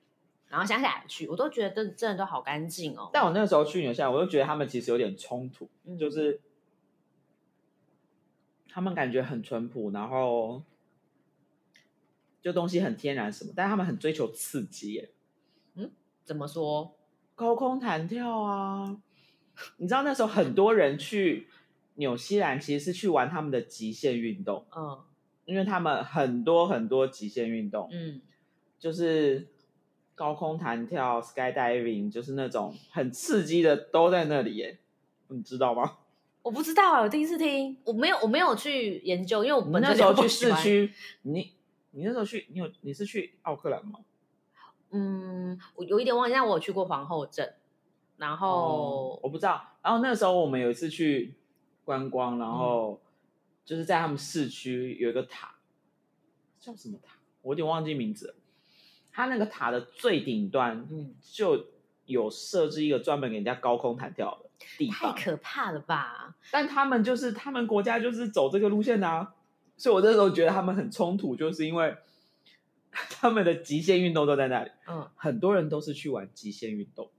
[0.48, 3.10] 然后乡下也去，我都觉得真真的都好干净哦。
[3.12, 6.40] 但我那个时候去纽西兰，我就觉得他们其实有点冲突，嗯就是
[8.70, 10.64] 他们感觉很淳朴，然后
[12.42, 15.10] 就东西很天然什么，但是他们很追求刺激耶，
[16.24, 16.96] 怎么说？
[17.36, 19.02] 高空弹跳啊！
[19.78, 21.48] 你知道那时候很多人去
[21.96, 25.04] 纽西兰其实是去玩他们的极限运动，嗯
[25.46, 28.22] 因为他们很多很多极限运动，嗯，
[28.78, 29.48] 就是
[30.14, 34.78] 高空弹跳、skydiving，就是那种很刺激的都在那里耶，
[35.30, 35.98] 你知道吗？
[36.50, 41.54] 我不知道啊，我第一次听，我没有我没有去研究，因为我们那时候去市区，你
[41.92, 44.00] 你那时候去，你有你是去奥克兰吗？
[44.90, 47.54] 嗯，我有一点忘记，但我有去过皇后镇，
[48.18, 49.62] 然后、哦，我不知道。
[49.84, 51.36] 然后那时候我们有一次去
[51.86, 53.02] 观光，然嗯后
[53.64, 55.54] 就是在他们市区有一个塔，
[56.60, 57.20] 叫什么塔？
[57.44, 58.36] 我有点忘记名字了。
[59.12, 61.68] 它那个塔的最顶端嗯，就
[62.06, 66.36] 有设置一个专门给人家高空弹跳的地太，可怕了吧？
[66.52, 69.34] 但他们就是他们国家就是走这个路线的啊，
[69.78, 71.96] 所以我那时候觉得他们很冲突，就是因为
[72.92, 77.10] 他们的极限运动都在那里，嗯，很多人都是去玩极限运动。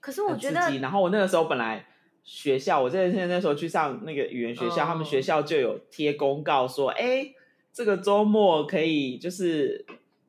[0.00, 0.78] 可是我很觉得。
[0.78, 1.86] 然后我那个时候本来
[2.22, 7.34] 学校，我在那时候去上那个语言学校，哦他们学校就有贴公告说，哎，
[7.72, 9.84] 这个周末可以就是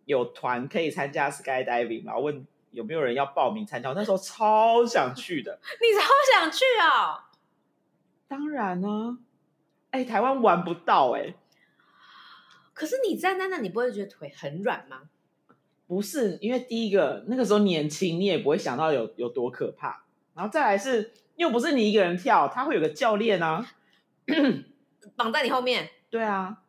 [0.06, 2.18] 有团可以参加 skydiving 嘛？
[2.18, 2.46] 问
[2.78, 3.90] 有没有人要报名参加？
[3.90, 5.60] 我那时候超想去的。
[5.82, 7.24] 你超想去哦。
[8.28, 9.18] 当然呢、
[9.90, 11.34] 哎，台湾玩不到哎、
[12.74, 15.10] 可是你站在那，你不会觉得腿很软吗？
[15.88, 20.04] 不是，因为第一个那个时候年轻，你也不会想到有有多可怕。
[20.36, 23.66] 然后再来是，又不是你一个人跳，他会有个教练啊。
[25.16, 26.62] 绑在你后面，对啊，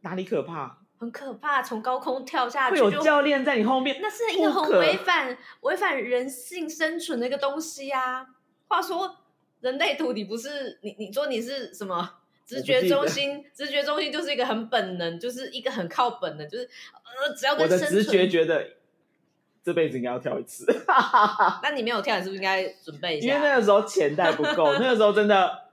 [0.00, 0.82] 哪里可怕？
[0.98, 8.26] 很可怕，从高空跳下会有去教练在你后面，那是一个很违反违反人性生存的一个东西啊。
[8.68, 9.16] 话说，
[9.60, 12.10] 人类图你不是你你说你是什么？
[12.46, 18.28] 直觉中心，直觉中心就是一个很本能，就是一个很靠本能，就是呃，只要我跟生的直觉。
[18.28, 18.64] 觉得
[19.64, 20.64] 这辈子应该要跳一次，
[21.60, 23.40] 那你没有跳，你是不是应该准备一下因为？
[23.40, 25.64] 那个时候钱袋不够， 那个时候真的，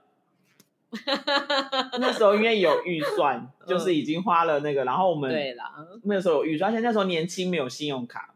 [2.00, 8.34] 那时候因为有预算， 就是已经花了那个，然后我们对啦，那时候有预算，而且那时候年轻没有信用卡，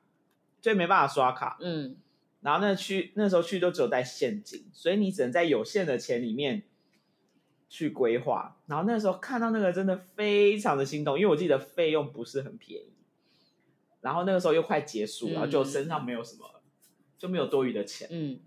[0.61, 1.97] 所以没办法刷卡，嗯，
[2.41, 6.63] 然后那去那时候去都只有带现金，所以你只能在有限的钱里面
[7.69, 8.57] 去规划。
[8.67, 12.93] 然后那时候看到那个真的非常的心动，因为我记得费用不是很便宜。
[14.01, 16.49] 然后那个时候又快结束然后就身上没有什么
[17.19, 18.39] 就没有多余的钱，嗯，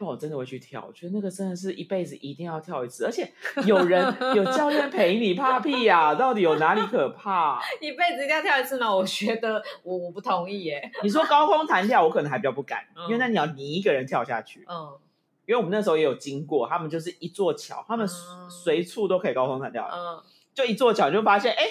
[0.00, 0.82] 不然我真的会去跳。
[0.88, 3.30] 我觉得那个真的是一辈子一定要跳一次，而且
[3.66, 4.02] 有人
[4.34, 7.60] 有教练陪你，怕屁呀、到底有哪里可怕？
[7.82, 8.90] 一辈子一定要跳一次吗？
[8.96, 10.90] 我觉得我我不同意耶。
[11.02, 14.64] 你说高空弹跳，我可能还比较不敢，嗯因为那你要你一个人跳下去。
[14.66, 14.98] 嗯
[15.46, 20.22] 因为我们那时候也有经过，他们就是一座桥，他们嗯随处都可以高空弹跳，嗯
[20.54, 21.66] 就一座桥就发现，哎，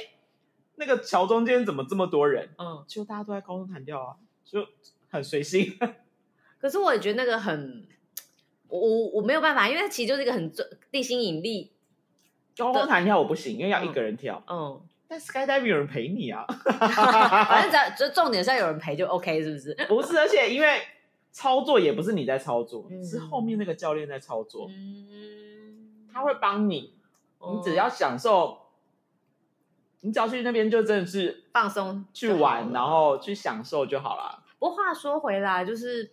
[0.75, 2.49] 那个桥中间怎么这么多人？
[2.59, 2.83] 嗯。
[2.87, 4.15] 就大家都在高空弹跳啊，
[4.45, 4.63] 就
[5.09, 5.77] 很随性。
[6.59, 7.87] 可是我也觉得那个很，
[8.69, 11.71] 我我我没有办法，因为它其实就是一个很重地心引力。
[12.55, 14.43] 高空弹跳我不行，因为要一个人跳。
[14.47, 16.45] 嗯，但 skydiving 有人陪你啊，
[17.47, 19.73] 反正只要就重点是要有人陪就 OK，是不是？
[19.87, 20.81] 不是，而且因为
[21.31, 26.93] 操作也不是你在操作，嗯是后面那个教练在操作，嗯，他会帮你，
[27.37, 28.57] 哦你只要享受，
[30.01, 34.43] 你只要去那边就真的是放松去玩，然后去享受就好了。
[34.59, 36.11] 不过话说回来，就是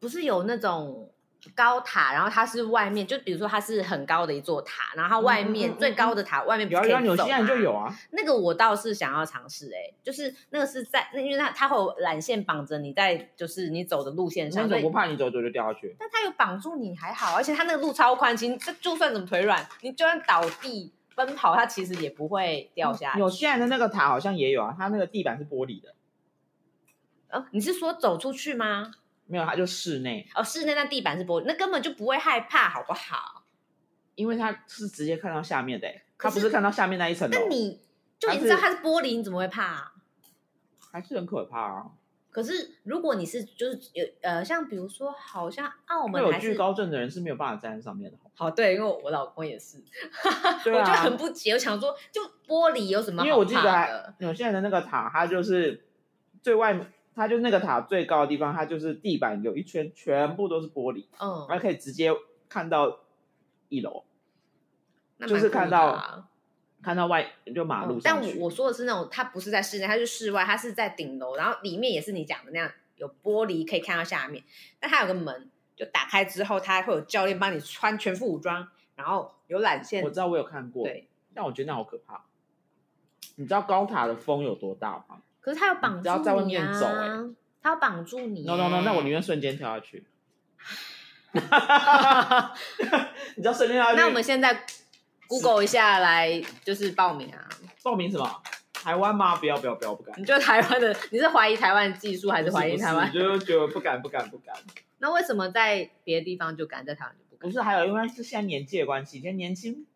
[0.00, 1.08] 不是有那种
[1.54, 15.94] 高塔，然后它是外面，就比如说它是很高的一座塔，然后它外面、嗯嗯嗯最高的塔外面不有啊有啊，是可以走纽西就有啊，那个我倒是想要尝试，哎，就是那个是在那，因为它它会有缆线绑着你在就是你走的路线上，所以那种不怕你走走就掉下去。
[15.98, 23.18] 但它有绑住你还好，而且它那个路超宽，其实就算怎么腿软，你就算倒地奔跑，它其实也不会掉下去。
[23.18, 25.94] 纽西兰的那个塔好像也有啊，它那个地板是玻璃的，
[27.28, 28.92] 呃，你是说走出去吗？
[29.28, 33.44] 没有，它就室内，哦，室内那地板是玻璃，那根本就不会害怕，好不好？
[34.14, 37.80] 因为它是直接看到下面的、欸，它不是看到下面那一层楼，那你
[38.18, 39.92] 就你知道它是玻璃，你怎么会怕啊、
[40.90, 41.86] 还是很可怕啊。
[42.30, 48.18] 可是如果你是就是有呃，像比如说，好像澳门有惧高症的人是没有办法站在上面的。
[48.34, 49.78] 好对，因为我老公也是，
[50.62, 54.14] 对我就啊很不解，我想说，就玻璃有什么因为我记得还的？
[54.18, 55.88] 纽西兰的那个塔，它就是
[56.42, 62.10] 最外面，它就那个塔最高的地方，它就是地板有一圈全部都是玻璃，嗯，然后可以直接
[62.48, 63.00] 看到
[63.68, 64.04] 一楼，
[65.20, 66.28] 就是看到啊
[66.80, 68.22] 看到外就马路嗯但。
[68.22, 74.44] 我我说的是那种，它不是在室内，它是室外，它是在顶楼，然后里面也是你讲的那样，有玻璃可以看到下面，
[74.78, 82.24] 但它有个门，就打开之后，它会有教练帮你穿全副武装，然后有缆线我，知道我有看过，对，但我觉得那好可怕。
[83.34, 89.22] 你知道高塔的风有多大吗可是他要绑住你只要在外你啊，面走欸它要绑住你？No No No，那我宁愿。
[89.22, 90.04] 瞬间跳下去。
[91.32, 91.40] 你
[93.42, 93.96] 知道瞬间跳下去？
[93.96, 94.66] 那我们现在
[95.26, 97.48] Google 一下来就是报名啊！
[97.82, 98.42] 报名什么？
[98.74, 99.36] 台湾吗？
[99.36, 100.20] 不要不要不要，不敢。
[100.20, 103.10] 你觉得台湾的你是怀疑台湾技术还是怀疑台湾？
[103.10, 104.54] 就觉得不敢不敢不敢。
[104.98, 107.48] 那为什么在别的地方就敢，在台湾就不敢？
[107.48, 109.86] 不是，还有因为是现在年纪的关系，以前年轻，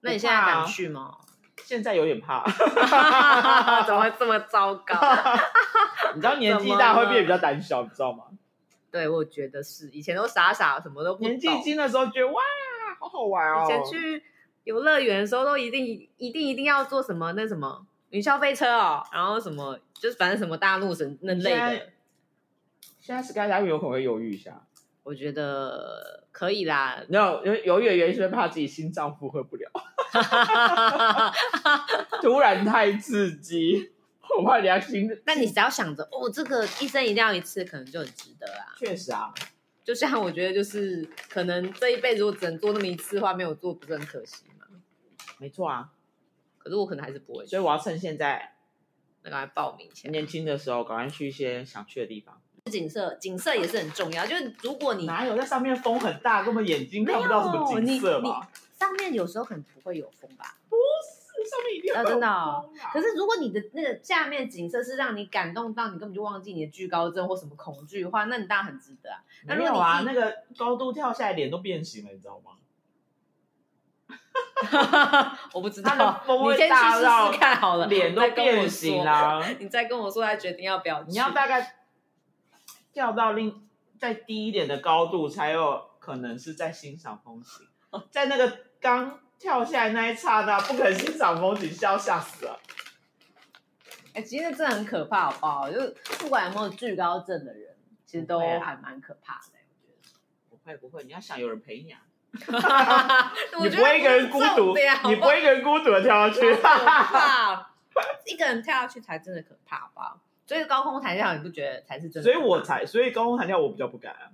[0.00, 1.18] 那你现在敢去吗？
[1.64, 2.44] 现在有点怕。
[3.86, 4.94] 怎么会这么糟糕？
[6.14, 8.24] 你知道年纪大会变得比较胆小，你知道吗？
[8.90, 11.28] 对，我觉得是，以前都傻傻，什么都不懂。
[11.28, 12.40] 年纪轻的时候觉得哇，
[12.98, 13.64] 好好玩哦。
[13.64, 14.24] 以前去
[14.64, 21.86] 游乐园的时候，都一定一定一定要做什么那什么云霄飞车哦，然后什么就是反正什么大怒神那类现在的，
[22.98, 24.62] 现在 skydiving 有可能会犹豫一下，
[25.08, 27.02] 我觉得可以啦。
[27.08, 29.70] 没有犹犹豫的原因是怕自己心脏负荷不了，
[32.20, 33.90] 突然太刺激，
[34.38, 35.08] 我怕良心。
[35.24, 38.74] 但你只要想着哦，这个一生一定要一次，可能就很值得啦。
[38.76, 39.32] 确实啊，
[39.82, 44.66] 就像我觉得，就是可能这一辈子我只能做那么一次的话，没有做不是很可惜吗？
[45.38, 45.88] 没错啊，
[46.58, 48.52] 可是我可能还是不会去，所以我要趁现在
[49.22, 50.12] 那赶快报名前。
[50.12, 52.42] 年轻的时候，赶快去一些想去的地方。
[52.66, 54.26] 景色，景色也是很重要。
[54.26, 58.46] 就是如果你哪有在上面风很大，根本眼睛看不到什么景色嘛？
[58.78, 62.70] 上面有时候可能不会有风吧，不是上面一定啊，真的、哦。
[62.92, 69.18] 可是是如果你的那个下面景色是让你感动到你根本就忘记你的惧高症或什么恐惧的话，那你当然很值得啊。
[69.46, 72.52] 那如果你没有啊，那个高度跳下来脸都变形了，你知道吗？
[75.52, 79.04] 我不知道，你先去试试看好了，脸都变形说。
[79.04, 79.44] 啦。
[79.58, 81.10] 你再跟我说，他决定要不要去。
[81.10, 81.77] 你要大概
[82.98, 87.68] 跳到另再低一点的高度，才有可能是在欣赏风景。
[88.10, 92.58] 在那个刚跳下来那一刹那，不肯欣赏风景，是要吓死了。
[94.14, 95.70] 哎、其实真的很可怕，好不好？
[95.70, 99.52] 就是不管有没有惧高症的人，其实都还蛮可怕的。
[100.50, 102.02] 不会不会，你要想有人陪你啊，
[103.60, 104.74] 我觉得你不会一个人孤独，
[105.08, 106.52] 你不会一个人孤独的跳下去。
[106.60, 107.70] 怕，
[108.26, 110.20] 一个人跳下去才真的可怕，好不好？
[110.48, 112.32] 所以高空弹跳，你不觉得才是真的？
[112.32, 114.32] 所以我才，所以高空弹跳我比较不敢啊。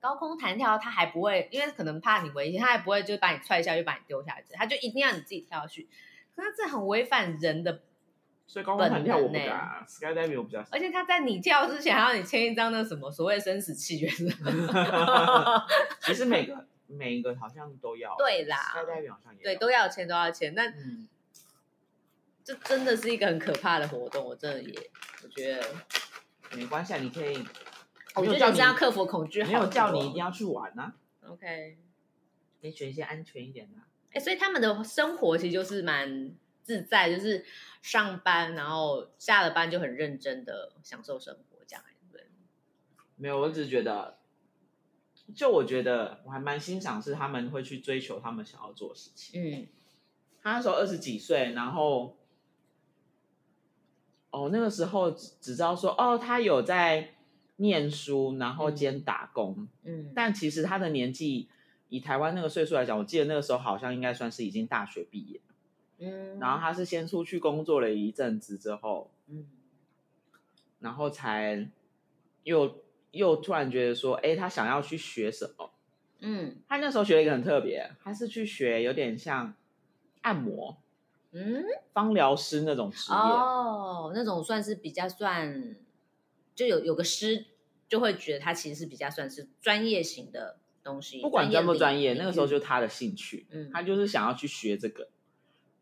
[0.00, 5.86] 高空弹跳，他还不会，因为可能怕你危险，他还不会就把你踹下去，把你丢下去，他就一定要你自己跳下去。
[6.34, 7.82] 可是这很违反人的
[8.46, 14.08] 所以高空弹跳我不敢啊，skydiving 我比较喜而且他在你跳之前还要你签一张那什么所谓生死契约。
[16.00, 21.08] 其实每个每一个好像都要，对啦，skydiving 好像也对，都要签都要签，那嗯，
[22.46, 24.90] 这真的是一个很可怕的活动，我真的也
[25.24, 25.66] 我觉得，
[26.56, 27.44] 没关系，啊，你可以，
[28.14, 30.94] 我觉得没有叫你人生要克服恐惧好，没有叫你一定要去玩啊
[31.26, 31.78] ，OK。
[32.60, 33.88] 可以选一些安全一点的啊。
[34.12, 37.44] 哎、所以他们的生活其实就是蛮自在，就是
[37.82, 42.28] 上班，然后下了班就很认真的享受生活，这样对？
[43.16, 44.18] 没有，我只是觉得，
[45.34, 49.42] 就我觉得我还蛮欣赏是他们会去追求他们想要做的事情。
[49.42, 49.66] 嗯
[50.42, 52.16] 他那时候二十几岁，然后，
[54.30, 57.14] 哦，那个时候只只知道说，哦，他有在
[57.56, 61.48] 念书，然后兼打工，嗯，但其实他的年纪
[61.88, 65.40] 以台湾那个岁数来讲，我记得那个时候好像应该算是已经大学毕业，
[65.98, 69.46] 嗯，然后他是先出去工作了一阵子之后，嗯。
[70.78, 71.68] 然后才
[72.44, 75.70] 又又突然觉得说，哎，他想要去学什么？
[76.20, 76.56] 嗯。
[76.68, 79.54] 他那时候学了一个很特别，他是去学有点像
[80.20, 80.76] 按摩、
[81.36, 83.18] 嗯，芳疗师那种职业。
[83.18, 85.76] 哦，那种算是比较算，
[86.54, 87.44] 就有有个师
[87.86, 95.08] 就会觉得他其实是比较算是专业型的东西，不管专不专业，那个时候就是他的兴趣，嗯他就是想要去学这个。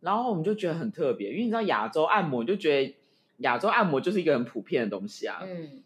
[0.01, 2.97] 然后我们就觉得很特别，因为你知道亚洲按摩，你就觉得
[3.39, 5.41] 亚洲按摩就是一个很普遍的东西啊。
[5.47, 5.83] 嗯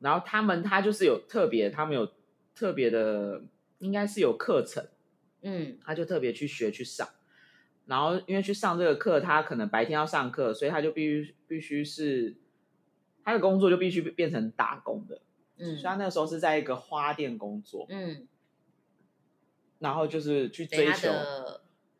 [0.00, 2.10] 然后他们他就是有特别，他们有
[2.56, 3.42] 特别的，
[3.78, 4.84] 应该是有课程，
[5.42, 7.08] 嗯他就特别去学去上。
[7.86, 12.36] 然后因为去上这个课，他可能白天要上课，所以他就必须必须是
[13.24, 15.20] 他的工作就必须变成打工的。
[15.58, 15.76] 嗯。
[15.76, 18.26] 所以他那个时候是在一个花店工作，嗯，
[19.80, 21.10] 然后就是去追求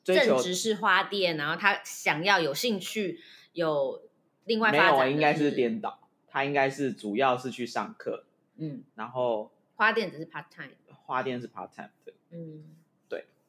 [0.05, 3.21] 追求正职是花店，然后他想要有兴趣
[3.53, 4.03] 有
[4.45, 8.25] 另外没有啊，发展的应该是颠倒，他应该是主要是去上课，
[8.57, 10.71] 嗯，然后花店只是 part time，
[11.05, 12.64] 花店是 part time 的，嗯。
[12.64, 12.82] 对，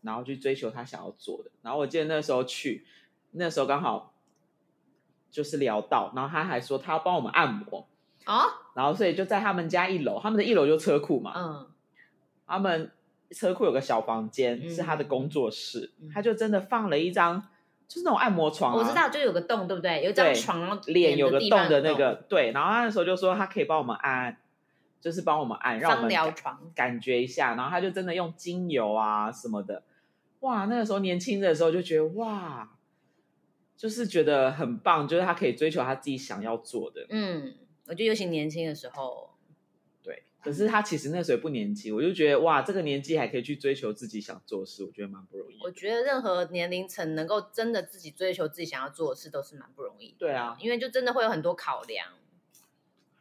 [0.03, 1.49] 然后去追求他想要做的。
[1.63, 2.85] 然后我记得那时候去，
[3.31, 4.13] 那时候刚好
[5.31, 7.87] 就是聊到，然后他还说他要帮我们按摩，
[8.27, 8.43] 哦。
[8.75, 11.69] 然后所以就在他们家一楼，他们的一楼就车库嘛，嗯。
[12.45, 12.91] 他们
[13.31, 16.11] 车库有个小房间、嗯是他的工作室，嗯。
[16.13, 17.41] 他就真的放了一张
[17.87, 20.03] 就是那种按摩床、啊，我知道就有个洞对不对？
[20.03, 24.37] 有一张床，然后脸有个洞的那个，对，然后他那时候就说他可以帮我们按，
[24.99, 29.83] 就是帮我们按，让我们感疗床，感觉一下，然后他就真的用精油啊什么的，
[30.43, 32.77] 哇，那个时候年轻的时候就觉得哇，
[33.77, 37.55] 就是觉得很棒，就是他可以追求他自己想要做的，嗯，
[37.87, 39.31] 我觉得尤其年轻的时候，
[40.01, 40.23] 对。
[40.41, 45.57] 可是他其实那时候也不年轻，我就觉得哇，这个年纪还可以去追求自己想做的事，我觉得蛮不容易。
[45.63, 50.15] 我觉得任何年龄层能够真的自己追求自己想要做的事，都是蛮不容易的。
[50.19, 52.09] 对啊，因为就真的会有很多考量，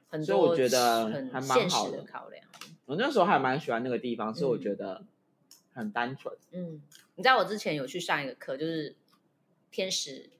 [0.08, 2.44] 很所以多我觉得很还蛮好的的考量。
[2.86, 5.04] 我那时候还蛮喜欢那个地方，所以我嗯觉得
[5.74, 6.36] 很单纯。
[6.50, 6.82] 嗯，
[7.14, 8.94] 你知道我之前有去上一个课，就是
[9.70, 10.30] 天使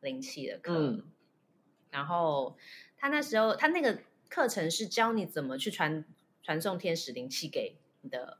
[0.00, 1.04] 灵气的课，嗯
[1.90, 2.56] 然后
[2.96, 6.04] 他那时候他那个课程是教你怎么去传
[6.42, 8.38] 传送天使灵气给你的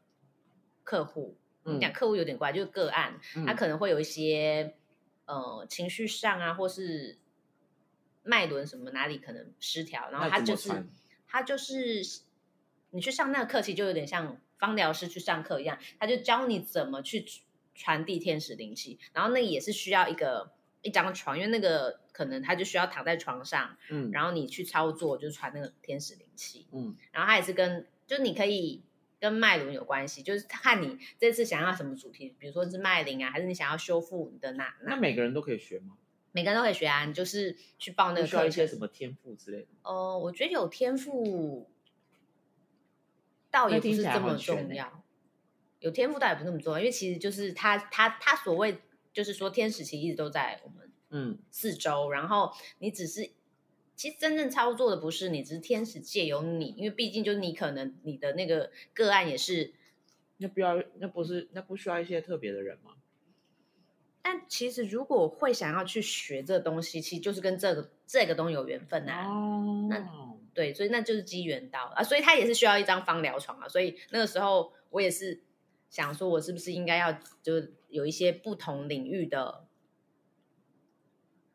[0.83, 1.37] 客户。
[1.65, 4.75] 嗯你讲客户有点怪，就是个案，嗯他可能会有一些
[5.25, 7.17] 呃情绪上啊，或是
[8.23, 10.85] 脉轮什么哪里可能失调，然后他就是
[11.27, 12.03] 他就是
[12.91, 17.27] 你去上那个课，其实就有点像芳疗师去上课一样，他就教你怎么去
[17.75, 28.83] 传递天使灵气，然后那也是需要一个一张床，因为那个可能他就需要躺在床上，嗯然后你去操作，就是传那个天使灵气，嗯然后他也是跟，就是你可以
[29.21, 35.97] 跟脉轮有关系，就是看你这次想要什么主题，比如说是脉轮啊，还是你想要修复你的哪那，每个人都可以学吗？
[36.33, 38.45] 每个人都可以学啊，你就是去报那不需要。
[38.45, 39.67] 一些什么天赋之类的？
[39.85, 41.71] 呃，我觉得有天赋，
[43.55, 45.05] 倒也不是这么重要。
[45.79, 48.79] 有天赋倒也不是那么重要，因为其实就是他他他所谓
[49.13, 53.31] 就是说天使其实一直都在我们嗯四周，然后你只是
[53.95, 59.73] 其实真正操作的不是你，只是天使借由你，因为毕竟就是你可能你的那个个案也是，
[60.39, 62.93] 那不要，那不是，那不需要一些特别的人吗？
[64.23, 69.29] 但其实如果会想要去学这东西，其实就是跟这个这个东西有缘分啊。
[69.29, 69.99] 哦那
[70.55, 75.43] 对，所以那就是机缘到啊，所以他也是需要一张芳疗床啊，所以那个时候我也是
[75.91, 79.67] 想说，我是不是应该要就有一些不同领域的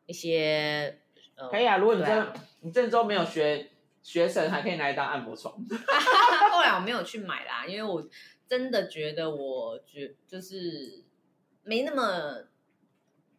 [0.06, 1.00] 一些
[1.34, 1.78] 呃，可以啊。
[1.78, 3.70] 如果你这、对啊你郑州没有学
[4.02, 5.54] 学神，还可以拿一张按摩床。
[6.52, 8.06] 后来我没有去买啦，因为我
[8.46, 11.04] 真的觉得我觉就是
[11.62, 12.48] 没那么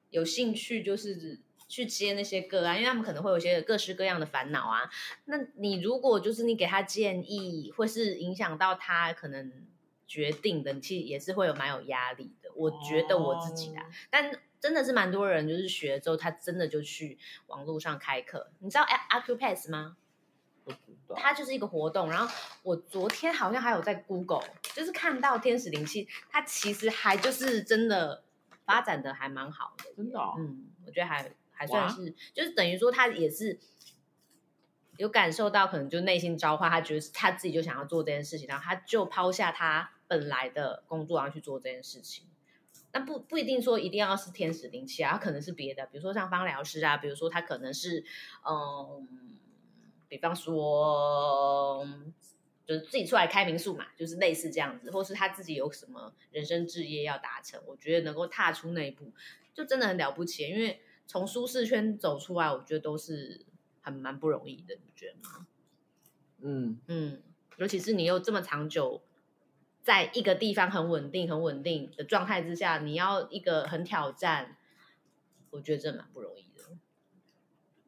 [0.09, 1.39] 有兴趣，就是
[1.71, 4.91] 去接那些个案，因为他们可能会有一些各式各样的烦恼啊。
[5.25, 9.65] 那你如果就是你给他建议，或是影响到他可能
[10.05, 12.51] 决定的，其实也是会有蛮有压力的。
[12.55, 17.17] 我觉得我自己啦，但真的是蛮多人就是学了之后，他真的就去
[17.47, 18.51] 网络上开课。
[18.59, 19.95] 你知道 Acupass 吗？
[20.63, 24.43] 不知道它就是一个活动，然后我昨天好像还有在 Google，
[24.75, 28.23] 就是看到天使灵气，它其实还就是真的
[28.63, 31.31] 发展的还蛮好的，真的哦嗯，我觉得还
[31.61, 33.59] 还算是，就是等于说他也是
[34.97, 42.25] 有感受到，可能就内心召唤，他觉得他自己就想要做这件事情，然后他就抛下他本来的工作，然后去做这件事情。
[42.93, 48.03] 那不不一定说一定要是天使灵气啊，他可能是别的，比如说像芳疗师啊，比如说他可能是
[48.43, 49.07] 嗯，
[50.09, 51.83] 比方说。
[51.85, 52.13] 嗯
[52.63, 59.11] 就是自己出来开民宿嘛，就是类似这样子，或是他自己有什么人生志业要达成，我觉得能够踏出那一步，
[59.53, 60.47] 就真的很了不起。
[60.47, 60.79] 因为
[61.11, 63.45] 从舒适圈走出来，我觉得都是
[63.81, 65.45] 很蛮不容易的，你觉得吗？
[66.39, 67.21] 嗯，嗯，
[67.57, 69.03] 尤其是你又这么长久，
[69.83, 74.55] 在一个地方很稳定、很稳定的状态之下，你要一个很挑战，
[75.49, 76.50] 我觉得这蛮不容易的。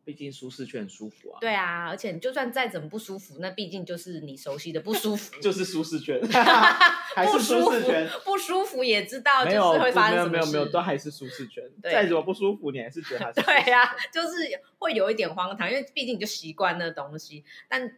[0.05, 10.45] 毕竟舒适圈很舒服啊。，对啊，而且你就算再怎么不舒服，那毕竟就是你熟悉的不舒服， 就是舒适圈， 还是不舒服舒适圈。，不舒服也知道就是会发没生什么事。
[10.45, 11.63] 有没有没有，都还是舒适圈。
[11.81, 14.29] 对再怎么不舒服，你还是觉得 对圈呀、就是
[14.79, 17.43] 会有一点荒唐，因为毕竟你就习惯那东西。
[17.69, 17.97] 但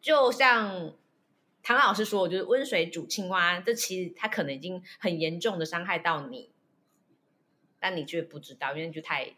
[0.00, 0.94] 就像
[1.62, 6.50] 唐老师说，就是温水煮青蛙，这其实它可能已经很严重的伤害到你，
[7.80, 9.34] 但你却不知道，因为就太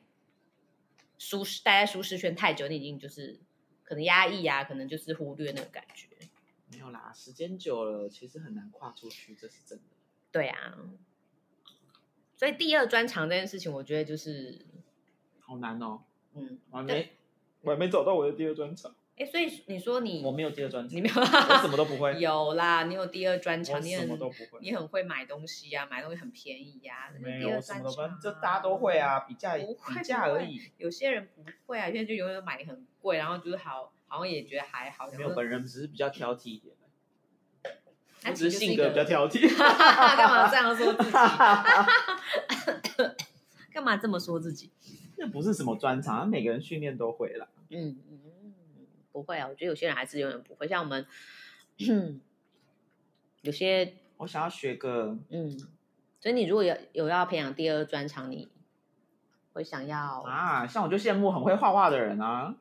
[1.21, 3.39] 舒适，待在舒适圈太久，你已经就是
[3.85, 6.07] 可能压抑啊，可能就是忽略那个感觉。
[6.73, 9.85] 没有啦，时间久了，其实很难跨出去，这是真的。
[10.33, 10.79] 对啊，
[12.37, 14.65] 所以第二专长这件事情，我觉得就是
[15.41, 17.13] 好难哦，嗯，我还没，
[17.61, 28.99] 我还没找到我的第二专场，哎，所以你说你我没有第二专场，你没有， 我什么都不会， 有啦，你有第二专我长，你什么很都不会，你很会买东西呀、买东西很便宜呀、没有，什么都不会这大家都会。
[28.99, 29.67] 啊，比价比
[30.03, 35.07] 价而已，有些人不会啊，现在就永远买很贵，然后就是好，好像也觉得还好。
[35.11, 36.75] 没有，本人只是比较挑剔一点，
[38.25, 39.47] 那我只是性格比较挑剔。
[39.57, 41.11] 干嘛这样说自己？
[43.71, 44.71] 干嘛这么说自己？
[45.19, 47.47] 那不是什么专长，每个人训练都会啦。
[47.69, 48.21] 嗯嗯，
[49.13, 51.07] 不会啊，我觉得有些人还是永远不会，像我们
[53.43, 55.57] 有些我想要学个，嗯，
[56.21, 58.51] 所以你如果有有要培养第二专长，你
[59.53, 62.55] 会想要啊，像我就羡慕很会画画的人啊，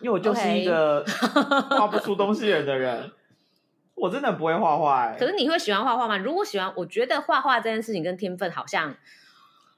[0.00, 1.04] 因为我就是一个
[1.70, 3.12] 画不出东西人的人，
[3.94, 5.16] 我真的不会画画、欸。
[5.18, 6.18] 可是你会喜欢画画吗？
[6.18, 8.96] 如果喜欢，我觉得画画这件事情跟天分好像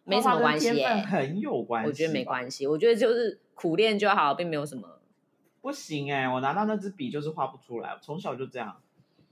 [0.04, 4.99] 没什么关系耶、画画跟天分很有关系，我觉得没关系，我觉得就是苦练就好，并没有什么。
[5.60, 8.80] 不行哎、我拿到那支笔就是画不出来，我从小就这样。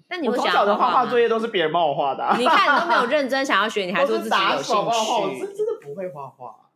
[0.06, 1.18] 但你会想我从小的要画画画作？
[1.18, 6.70] 业都是别人帮我画的、啊，你看你都没有认真想要学，你还说自己有打手帮我画，我兴趣，真真的不会画画。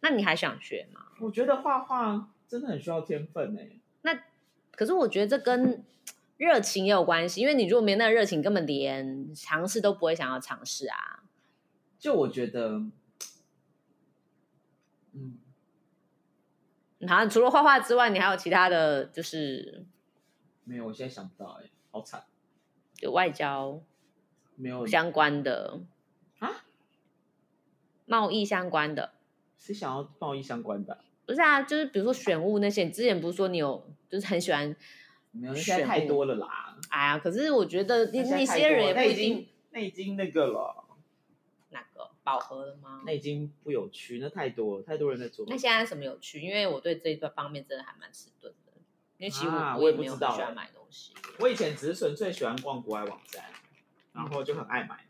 [0.00, 1.02] 那你还想学吗？
[1.20, 4.24] 我觉得画画真的很需要天分哎、
[4.72, 5.84] 可是我觉得这跟
[6.36, 11.24] 热情也有关系，因为你如果没那个热情，根本连尝试都不会想要尝试啊。
[11.98, 12.80] 就我觉得，
[17.06, 19.86] 好像除了画画之外，你还有其他的就是
[20.64, 22.24] 没有，我现在想不到哎、好惨，
[23.00, 23.80] 有外交
[24.56, 25.80] 没有相关的
[26.40, 26.64] 啊，
[28.06, 29.12] 贸易相关的。
[29.60, 34.74] 是想要贸易相关的啊，不是啊，就是比如说选物那些，你之前不是说你有就是很喜欢，
[35.32, 36.76] 没有，现在太多了啦。
[36.90, 40.84] 哎呀，可是我觉得那那现在那些人也不一定经那已经那个了，
[42.28, 43.02] 饱和了吗？
[43.06, 45.46] 那已经不有趣，那太多了，太多人在做。
[45.48, 46.40] 那现在什么有趣？
[46.40, 48.72] 因为我对这一段方面真的还蛮迟钝的，
[49.16, 51.14] 因为其实我、啊我也不知道喜欢欸买东西。
[51.38, 53.44] 我以前只是纯粹喜欢逛国外网站，
[54.12, 55.06] 然后就很爱买，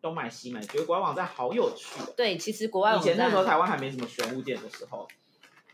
[0.00, 2.14] 东买西买，觉得国外网站好有趣哦。
[2.16, 5.06] 对，其实国外以前那时候台湾还没什么玄物店的时候，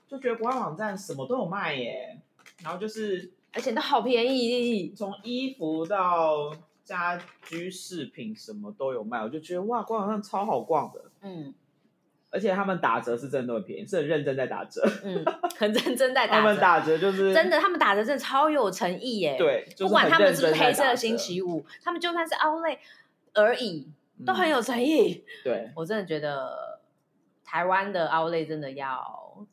[0.08, 2.18] 就觉得国外网站什么都有卖耶，
[2.62, 6.52] 然后就是而且都好便宜，从衣服到
[6.88, 11.52] 家居饰品什么都有卖，我就觉得哇，官网上超好逛的，嗯
[12.30, 15.22] 而且他们打折是真的都很便宜，是很认真在打折，嗯，
[15.58, 22.78] 很认真在打折，他们打折就是真的，他们打折真的超有诚意耶。，对，就是不管他们是不是黑色星期五，他们就算是 Outlet
[23.34, 23.88] 而已，
[24.26, 25.24] 都很嗯有诚意。
[25.44, 25.70] 对。
[25.74, 26.80] 我真的觉得
[27.44, 29.46] 台湾的 Outlet 真的要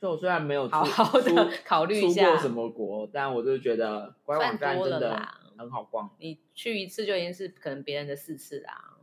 [0.00, 5.36] 所以我虽然没有出好好的出考虑一下出过什么国，但我就觉得国外网真的啦。
[5.60, 6.10] 很好逛。
[6.18, 8.96] 你去一次就已经是可能别人的四次啦，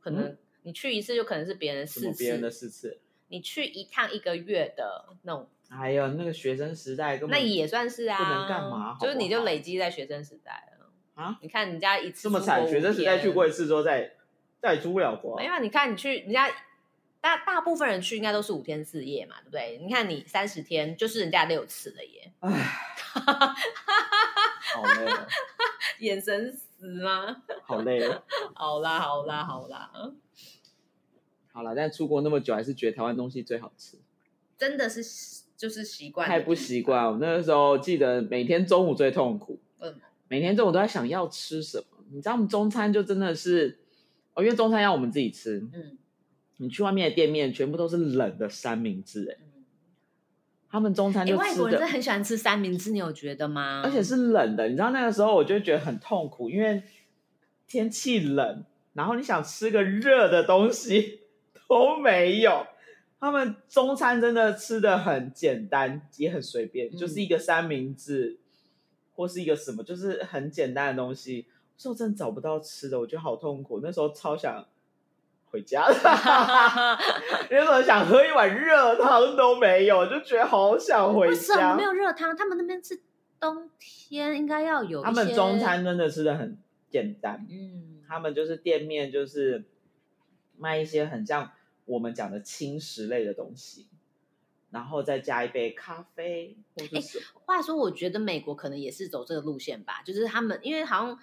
[0.00, 3.00] 可能嗯你去一次就可能是别人的四次，别人的四次？
[3.28, 10.90] 你去一趟一个月的那种，哎呀，那个学生时代根本那也算是啊，不能干嘛好不好就是你就累积在学生时代了。
[11.14, 14.14] 啊你看人家一次这么惨，国学生时代去过一次之后再
[14.60, 15.46] 再也出不了国啊没。
[15.46, 16.48] 有啊，你看你去人家
[17.20, 19.78] 大大部分人去应该都是五天四夜嘛，对不对？
[19.82, 22.50] 你看你三十天就是人家六次了耶，哎，
[24.74, 25.26] 好累哦，
[26.00, 27.42] 眼神死吗？
[27.64, 28.22] 好累哦。
[28.54, 29.90] 好啦好啦好啦，
[31.52, 33.98] 好啦，但出国那么久，还是觉得台湾东西最好吃，
[34.56, 35.02] 真的是
[35.56, 37.06] 就是习惯，太不习惯。
[37.06, 39.94] 我那个时候记得每天中午最痛苦，嗯
[40.28, 41.84] 每天中午都在想要吃什么。
[42.10, 43.78] 你知道我们中餐就真的是，
[44.34, 45.98] 哦，因为中餐要我们自己吃，嗯
[46.58, 49.47] 你去外面的店面全部都是冷的三明治，哎，嗯。
[50.70, 53.82] 他们中餐哎、就吃的外国人真的很喜欢吃三明治，你有觉得吗？
[53.84, 56.82] 而且是冷的，你知道那个时候我就觉得很痛苦，因为
[57.66, 61.20] 天气冷，然后你想吃个热的东西
[61.68, 62.66] 都没有。
[63.20, 68.38] 他们中餐真的吃的很简单，也很随便，嗯就是一个三明治
[69.16, 71.46] 或是一个什么，就是很简单的东西。
[71.76, 73.80] 所以我真的找不到吃的，我觉得好痛苦。
[73.82, 74.64] 那时候超想
[75.50, 75.94] 回家的，
[77.50, 81.74] 那时候想喝一碗热汤都没有，就觉得好想回为什么家。
[81.74, 82.36] 没有热汤？
[82.36, 83.00] 他们那边是
[83.40, 86.58] 冬天应该要有他们中餐，真的吃的很
[86.90, 89.64] 简单，嗯，他们就是店面就是
[90.56, 91.52] 卖一些很像
[91.86, 93.86] 我们讲的轻食类的东西，
[94.70, 97.40] 然后再加一杯咖啡或是什么。
[97.46, 101.18] 话说，我觉得美国可能也是走这个路线吧，就是他们因为好像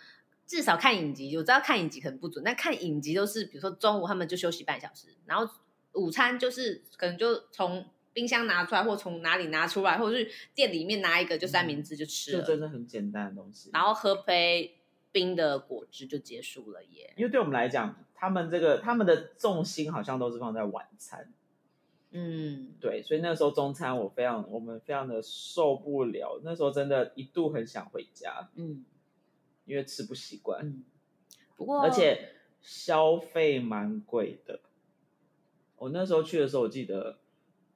[0.47, 5.51] 至少看影集，我知道看影集可能不准，但看影集都是比如说中午他们就休息半小时，然后
[5.93, 14.77] 午餐就是可能就从冰箱拿出来，或从哪里拿出来，或者是店里面拿一个就三明治就吃了，就真的很简单的东西，然后喝杯
[15.11, 17.13] 冰的果汁就结束了耶。
[17.17, 21.33] 因为对我们来讲，他们这个他们的重心好像都是放在晚餐，
[22.11, 28.85] 嗯，对，所以那时候中餐我非常我们非常的受不了，那时候真的一度很想回家，嗯
[29.65, 30.65] 因为吃不习惯。
[30.65, 30.83] 嗯，
[31.55, 34.61] 不过而且消费蛮贵的。
[35.77, 37.19] 我那时候去的时候，我记得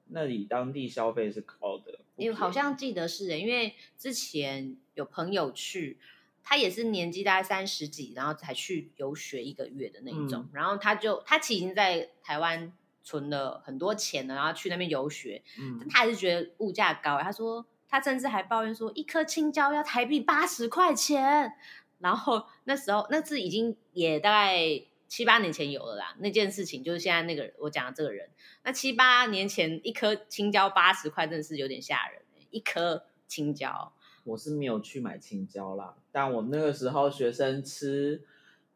[0.08, 5.98] 那里当地消费是高的，不因为好像记得是耶，因为之前有朋友去，
[6.42, 12.72] 他也是年纪大概三十几，然后才去游学一个月的那一种，嗯然后他就他其实已经在台湾
[13.02, 21.52] 存了很多钱了，然后去那边游学，嗯但他还是觉得物价高耶，他说他甚至还抱怨说一颗青椒要台币八十块钱，
[22.00, 24.82] 然后那时候那是已经也大概。
[25.10, 28.30] 七八年前有了啦，那件事情就是现在那个我讲的这个人，
[28.62, 32.46] 那七八年前一颗青椒八十块，真的是有点吓人、欸。
[32.52, 33.92] 一颗青椒，
[34.22, 38.22] 我是没有去买青椒啦，但我那个时候学生吃，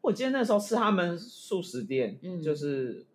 [0.01, 3.07] 我记得那时候吃他们素食店，嗯就是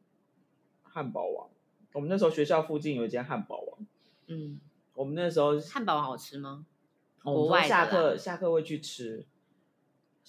[0.84, 1.50] 汉堡王。
[1.92, 3.86] 我们那时候学校附近有一间汉堡王，
[4.28, 4.62] 嗯，
[4.94, 6.66] 我们那时候汉堡王好吃吗？
[7.22, 9.26] 国外下课下课会去吃，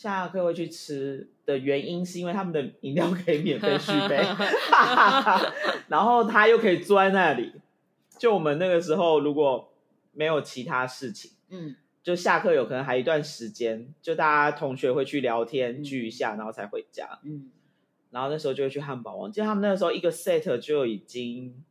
[0.00, 4.16] 下课会去吃的原因是因为他们的饮料可以免费续杯，
[5.88, 7.52] 然后他又可以坐在那里。
[8.16, 9.74] 就我们那个时候如果
[10.12, 17.20] 没有其他事情，嗯就下课有可能还一段时间，就大家同学会去聊天嗯聚一下，然后才回家。
[17.22, 17.50] 嗯，
[18.10, 21.62] 然后那时候就会去汉堡王，记得他们那个时候一个 set 就已经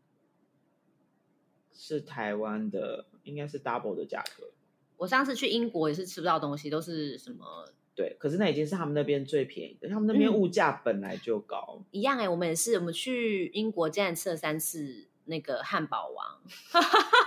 [1.74, 4.52] 是台湾的，应该是 double 的价格。
[4.98, 7.66] 我上次去英国也是吃不到东西，都是什么
[8.00, 11.84] 对，可是那已经是他们那边最便宜的，他们那边嗯物价本来就高。
[11.92, 16.26] 一样哎、我们也是，我们去英国竟然吃了三次那个汉堡王，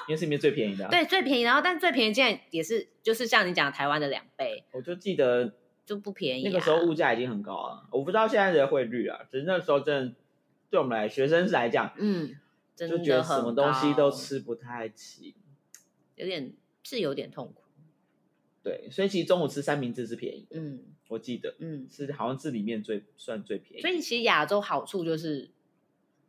[0.08, 5.52] 因为是里面最便宜的、 啊对，最便宜，然后但最便宜竟然也是就是像你讲台湾的两倍，我就记得
[5.84, 6.50] 就不便宜、啊。
[6.50, 10.14] 那个时候物价已经很高了，我不知道现在的汇率啊，只是那时候真的
[10.70, 12.34] 对我们来学生来讲，嗯，
[12.74, 15.34] 真的就觉得什么东西都，吃不太起。
[16.16, 17.62] 有点是有点痛苦。
[18.62, 23.82] 对，所以其实中午吃三明治是便宜的，嗯我记得嗯，是好像是里面最算最便宜。
[23.82, 25.50] 所以其实亚洲好处就是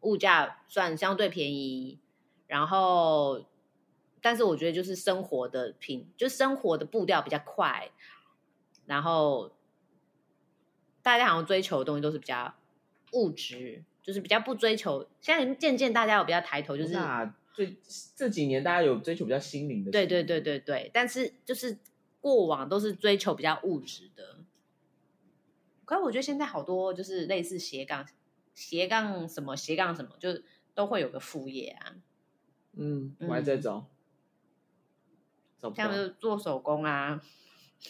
[0.01, 1.99] 物价算相对便宜，
[2.47, 3.45] 然后
[4.21, 7.91] 但是我觉得就是生活的品，就生活的步调比较快，
[8.85, 9.55] 然后
[11.01, 12.53] 大家好像追求的东西都是比较
[13.13, 15.07] 物质，就是比较不追求。
[15.21, 17.77] 现在渐渐大家有比较抬头，就是那最
[18.15, 21.77] 这几年大家有追求比较心灵的，对对对，对对，但是就是
[22.23, 24.37] 过往都是追求比较物质的。
[25.83, 28.07] 可是我觉得现在好多就是类似斜杠、
[28.53, 31.95] 斜杠什么斜杠什么，就是都会有个副业啊，
[32.77, 33.85] 嗯，我还在找，
[35.75, 37.21] 像，是做手工啊。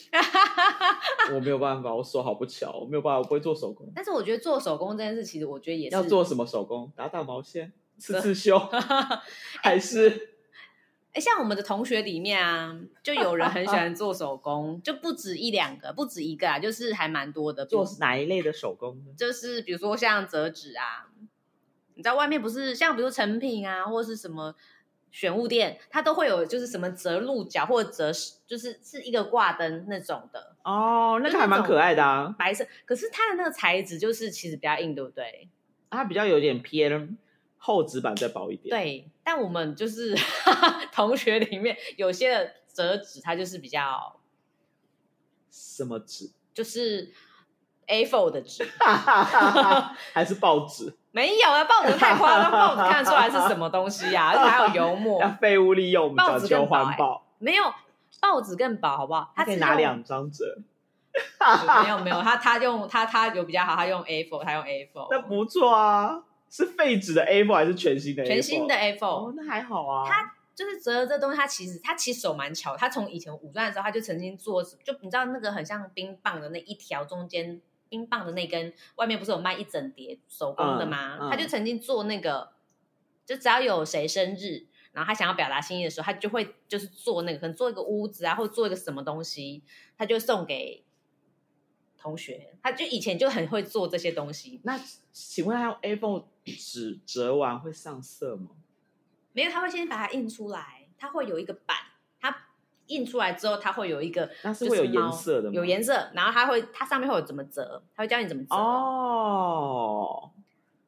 [1.31, 3.91] 我没有办法，我手好不巧，我没有办法，我不会做手工。
[3.93, 6.91] 但是我觉得做手工这件事，其实我觉得也是要做什么手工？
[6.95, 7.71] 打打毛线？
[7.99, 8.57] 刺刺绣，
[9.61, 10.32] 还是
[11.13, 17.63] 哎，像我们的同学里面啊，就有人很喜欢做手工，就不止一两个，不止一个啊，就是还蛮多的。
[17.67, 19.11] 做哪一类的手工呢？
[19.15, 21.05] 就是比如说像折纸啊，
[21.93, 24.55] 你在外面不是像比如成品啊，或者是什么
[25.11, 28.11] 选物店，它都会有就是什么折鹿角或者折
[28.47, 32.65] 就是是一个挂灯那种的哦，那个还蛮可爱的啊，白色。
[32.85, 35.47] 可是它的那个材质就是其实比较硬，对不对？
[35.91, 37.15] 它比较有点偏。
[37.65, 38.75] 厚纸板再薄一点。
[38.77, 40.13] 对，但我们就是
[40.91, 44.19] 同学里面有些的折纸，它就是比较
[45.49, 46.29] 什么纸？
[46.53, 47.09] 就是
[47.87, 48.67] A4 的纸，
[50.11, 50.93] 还是报纸？
[51.11, 54.31] 没有啊，报纸太夸张，报纸看出来是什么东西呀？
[54.31, 57.25] 而且还有油墨，要废物利用，报纸更环保。
[57.39, 57.63] 没有，
[58.19, 59.31] 报纸更薄，好不好？
[59.33, 60.57] 他可以拿两张折。
[61.83, 66.23] 没有没有，他他用他他有比较好，他用 A4，他用 A4，那不错啊。
[66.53, 68.23] 是废纸的 A4 还是全新的？
[68.23, 70.07] 全新的 A4 哦，那还好啊。
[70.07, 72.77] 他就是折这东西，他其实他其实手蛮巧。
[72.77, 81.27] 他从以前五专的时候，他就曾经做，就你知道那个很像冰棒的那一条中间冰棒的那根，外面不是有卖一整叠手工的吗？
[81.31, 82.51] 他就曾经做那个，
[83.25, 89.63] 就只要有谁生日，然后他想要表达心意的时候，他就会就是做那个，可能做一个屋子啊，或者做一个什么东西，
[89.97, 90.83] 他就送给。
[91.97, 94.59] 同学，他就以前就很会做这些东西。
[94.65, 94.77] 那
[95.13, 98.49] 请问他用 A4 纸折完会上色吗？
[99.31, 101.77] 没有，他会先把它印出来，它会有一个版，
[102.19, 102.35] 它
[102.87, 106.11] 印出来之后，它会有一个，那是会有颜色的吗，有颜色。
[106.13, 108.55] 然后它会，它上面会有怎么折，他会教你怎么折。
[108.55, 110.31] 哦，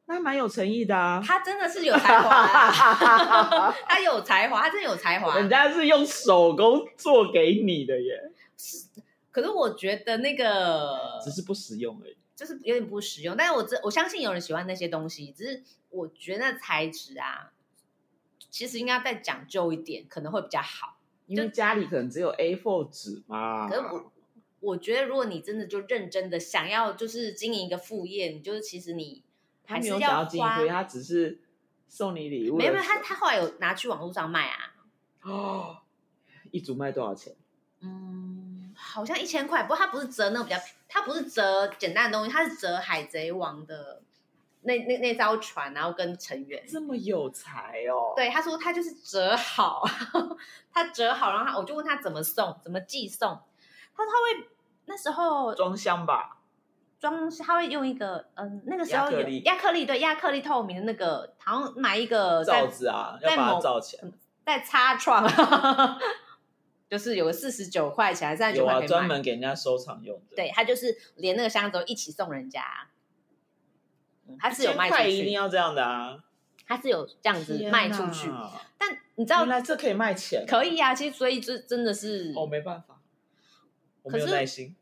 [0.04, 1.20] 那蛮有诚意的啊。
[1.24, 5.36] 他真的是有才华， 他有才华，他真的有才华。
[5.36, 8.30] 人家是用手工做给你的耶。
[8.56, 8.86] 是
[9.32, 13.36] 可是我觉得那个只是不实用而已，就是有点不实用。
[13.36, 17.52] 但是我这我相信有人喜欢那些东西，只是我觉得材质啊，
[18.50, 20.98] 其实应该再讲究一点，可能会比较好。
[21.26, 23.68] 因为家里可能只有 A4 纸嘛。
[23.68, 24.12] 可是我
[24.60, 29.24] 我觉得，如果你真的就认真的想要就是经营一个副业，你就是其实你
[29.64, 31.40] 还是要经营，他只是
[31.88, 32.56] 送你礼物。
[32.56, 34.74] 没有没有，他他后来有拿去网络上卖啊。
[35.22, 35.78] 哦，
[36.52, 37.34] 一组卖多少钱？
[37.80, 38.45] 嗯。
[38.96, 40.56] 好像一千块，不过它不是折那个比较，
[40.88, 44.00] 它不是折简单的东西，它是折海贼王的
[44.62, 48.14] 那那那艘船，然后跟成员这么有才哦。
[48.16, 49.84] 对，他说他就是折好，
[50.72, 53.38] 他折好，然后他我就问他怎么送，怎么寄送，
[53.94, 54.48] 他说他会
[54.86, 56.38] 那时候装箱吧，
[56.98, 64.08] 装他会用一个嗯那个时候有亚克力对亚克力透明的那个，好像买一个罩子啊，要把它罩起来，
[64.46, 65.22] 在擦窗。
[66.88, 70.36] 就是有个四十九块钱，三十九块有啊，专门给人家收藏用的。
[70.36, 72.62] 对他就是连那个箱子都一起送人家，
[74.28, 76.22] 嗯，他是有卖出去，一定要这样的啊，
[76.66, 78.30] 他是有这样子卖出去。
[78.78, 80.94] 但你知道，原来这可以卖钱，可以啊。
[80.94, 83.00] 其实所以这真的是，哦，没办法，
[84.02, 84.76] 我没有耐心。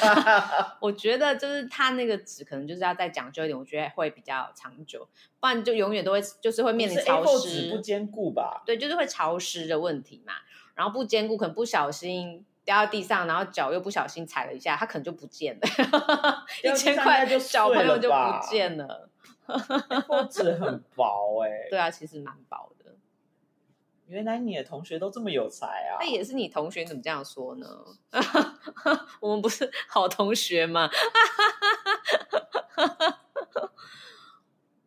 [0.80, 8.62] 我觉得就是他那个纸可能就是要再讲究一点，我觉得会比较长久，不然就永远都会就是会面临潮湿不坚固吧？
[8.66, 10.32] 对，就是会潮湿的问题嘛。
[10.76, 15.66] 然后不坚固，可能不小心掉到地上，然后脚又不小心踩了一下，它可能就不见了。
[16.62, 19.10] 一千块就小朋友就不见了。
[20.30, 21.50] 纸很薄哎。
[21.70, 22.94] 对啊，其实蛮薄的。
[24.06, 25.98] 原来你的同学都这么有才啊！
[25.98, 27.66] 那也是你同学，你怎么这样说呢？
[29.18, 30.88] 我们不是好同学吗？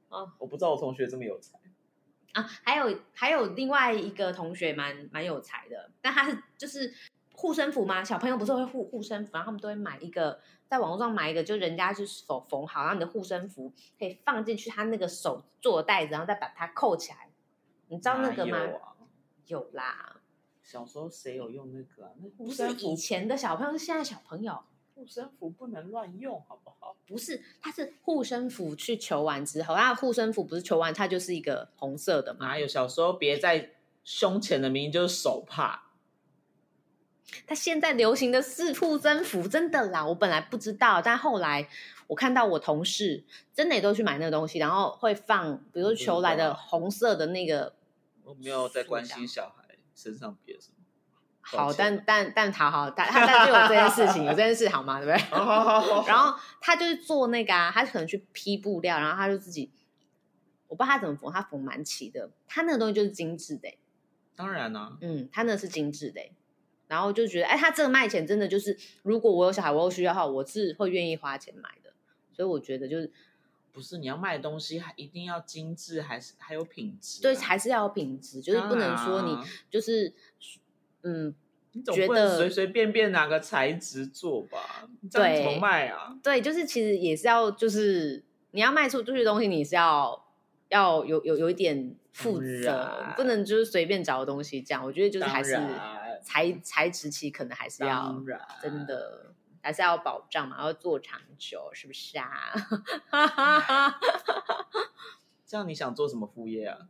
[0.07, 1.58] 啊， 我不知道我同学这么有才。
[2.41, 6.93] 啊，还有还有另外一个同学蛮蛮有才的，但他是就是
[7.33, 8.03] 护身符吗？
[8.03, 17.29] 小朋友不是会护护身符，然后他们都会买一个，在网络上买一个，就人家就是手缝好，然后你的护身符可以放进去他那个手做的袋子，然后再把它扣起来。
[17.87, 18.57] 你知道那个吗？
[19.47, 20.17] 有啦。
[20.61, 22.11] 小时候谁有用那个啊？
[22.21, 24.63] 那不是以前的小朋友，是现在小朋友。
[24.99, 26.93] 护身符不能乱用，好不好？
[27.07, 32.47] 不是，它是护身符去求完之后，那护身符不是求完，它就是一个红色的嘛。
[32.47, 35.85] 哪有小时候别在胸前的，明明就是手帕。
[37.47, 40.05] 他现在流行的是护身符，真的啦！
[40.05, 41.69] 我本来不知道，但后来
[42.07, 43.23] 我看到我同事
[43.53, 47.73] 真的也都去买那个东西，然后会放，比如求来的红色的那个。
[48.25, 50.78] 我没有在关心小孩身上别什么。
[51.51, 54.99] 好，但但但他好，他他但就有这件事情，有这件事好吗？
[55.01, 55.29] 对不对？
[56.07, 59.71] 然后他就是做那个啊，他可能去批布料，然后他就自己，
[60.67, 62.29] 我不知道他怎么缝，他缝蛮齐的。
[62.47, 63.73] 他那个东西就是精致的，
[64.35, 66.21] 当然啦，嗯，他那是精致的。
[66.87, 71.93] 然后就觉得，哎，他这个卖钱真的就是，如果我有小孩，我有需要的话，我是会愿意花钱买的。
[72.33, 73.11] 所以我觉得就是，
[73.71, 80.11] 不是你要卖的东西还一定要精致，还是还有品质啊、对，还是要有品质，就是不能说你啊就是
[81.03, 81.33] 嗯，
[81.71, 84.87] 你总觉得不能随随便便拿个材质做吧？
[85.09, 86.17] 这样怎么卖啊？
[86.23, 90.25] 对，就是其实也是要就是你要卖出这些东西，你是要
[90.69, 94.83] 要有有有一点负责，不能就是随便找个东西这样。
[94.83, 95.55] 我觉得就是还是
[96.21, 98.21] 材材质期可能还是要
[98.61, 102.53] 真的还是要保障嘛，要做长久，是不是啊？
[105.45, 106.87] 这样你想做什么副业啊？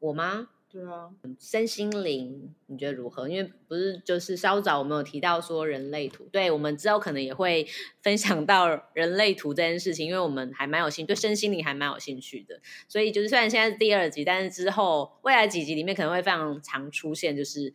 [0.00, 0.48] 我吗？
[0.70, 1.08] 对啊，
[1.40, 3.26] 身心灵，你觉得如何？
[3.26, 7.66] 因为不是就是稍早我们有提到说人类图，对我们之后可能也会
[8.02, 17.72] 分享到人类图这件事情，因为我们还蛮有兴对身心灵还蛮有兴趣的，所以就是虽然现在是第二集，但是之后未来几集里面可能会非常常出现，就是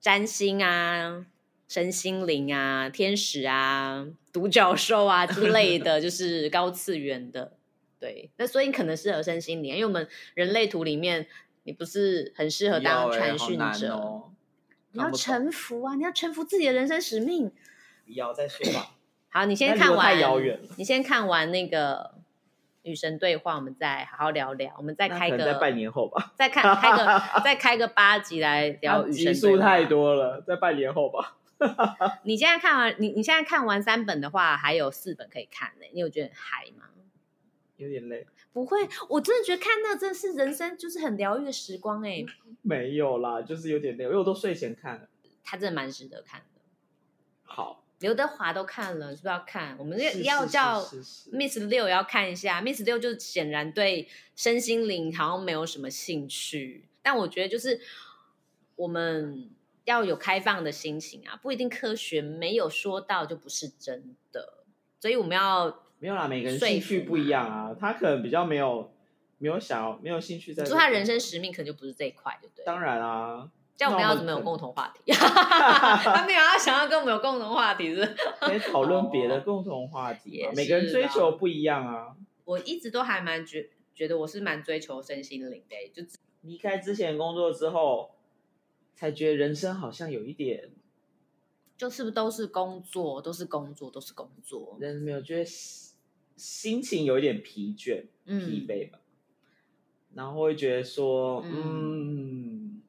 [0.00, 1.26] 占星啊、
[1.68, 7.52] 身心灵啊、天使啊、独角兽啊之类的， 就是高次元的。
[8.00, 11.26] 对，那所以你可能适合身心灵，因为我们人类图里面，
[11.68, 14.32] 你不是很适合当传讯者，哦。
[14.92, 17.52] 你要臣服啊，你要臣服自己的人生使命。
[18.06, 18.92] 不要再说吧。
[19.28, 22.14] 好，你先看完，太遥远了你先看完那个
[22.84, 26.32] 与神对话，我们再好好聊聊，我们再开个半年后吧。
[26.38, 29.56] 再看开个 再开个八集来聊与集神对话。
[29.58, 31.36] 数太多了，在半年后吧。
[32.24, 36.86] 你现在看完，你你现在看完三本的话，还有四本可以看呢、你有觉得很嗨吗？
[37.76, 38.26] 有点累。
[38.58, 42.24] 不会，我真的觉得看那个真的是人生就是很疗愈的时光哎、
[42.62, 45.08] 没有啦，就是有点累，因为我都睡前看了。
[45.44, 46.60] 它真的蛮值得看的。
[47.44, 49.76] 好，刘德华都看了，是不是要看？
[49.78, 50.82] 我们要叫
[51.30, 57.80] Miss 六也要看一下，Miss 六就显然对身心灵好像没有什么兴趣，但我觉得就是
[58.74, 59.48] 我们
[59.84, 64.64] 要有开放的心情啊，不一定科学没有说到就不是真的，
[64.98, 68.92] 所以我们要没有啦，每个人兴趣不一样啊，他可能比较没有
[69.38, 70.76] 没有想要没有兴趣在这个。
[70.76, 72.64] 说他人生使命可能就不是这一块，对不对？
[72.64, 75.12] 当然啊，这样我们要怎么有共同话题？
[75.12, 78.16] 他没有要想要跟我们有共同话题是
[78.70, 80.46] 讨论别的共同话题。
[80.54, 82.14] 每个人追求不一样啊。
[82.44, 86.02] 我一直都还蛮觉觉得我是蛮追求身心灵的、欸就
[86.42, 88.12] 离开之前工作之后，
[88.94, 90.70] 才觉得人生好像有一点，
[91.76, 94.76] 就是不是都是工作，都是工作，都是工作。
[94.80, 95.44] 人没有觉得
[96.38, 99.00] 心心情有一点疲倦、疲嗯，惫吧。
[100.14, 102.82] 然后会觉得说，嗯嗯，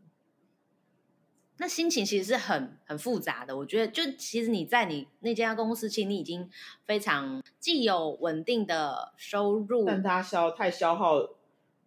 [1.58, 3.58] 那心情其实是很很复杂的。
[3.58, 6.50] 我觉得，就其实你在你那家公司，其实你已经
[6.86, 11.36] 非常既有稳定的收入，但它消太消耗，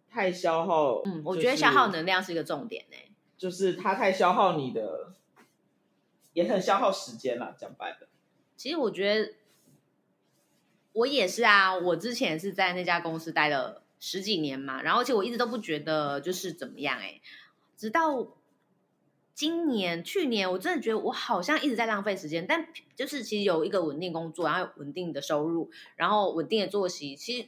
[0.07, 2.97] 太消耗，嗯，我就是觉得消耗能量是一个重点呢、
[3.35, 5.15] 就是它太消耗你的，
[6.33, 7.55] 也很消耗时间啦。
[7.57, 8.07] 讲白了，
[8.55, 9.33] 其实我觉得
[10.93, 17.19] 我也是啊，我之前是在那家公司待了十几年嘛，然后而且我一直都不觉得就是怎么样哎、
[17.75, 18.37] 直到
[19.33, 27.47] 今年、去年，我真的觉得我好像一直在浪费时间，但就是其实有一个稳定工作，然后稳定的收入，然后稳定的作息，其实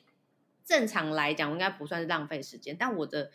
[0.65, 3.29] 正常来讲应该不算是浪费时间，但我的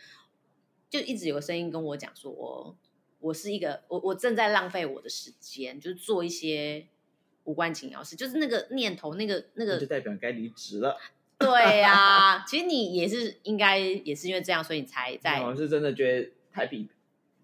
[0.88, 2.76] 就一直有个声音跟我讲说，
[3.20, 6.88] 我是一个我我正在浪费我的时间，就是做一些
[7.50, 10.96] 无关紧要事，就是那个念头，那个那个那就代表该离职了。
[11.40, 16.86] 对呀、其实你也是应该也是因为这样，所以你才在我是真的觉得太疲，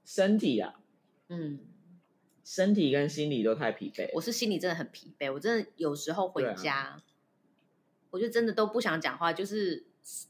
[0.04, 0.74] 身体啊，
[1.30, 1.60] 嗯，
[2.44, 4.10] 身体跟心理都太疲惫。
[4.12, 7.02] 我是心里真的很疲惫，我真的有时候回家，
[8.10, 9.86] 我就真的都不想讲话，就是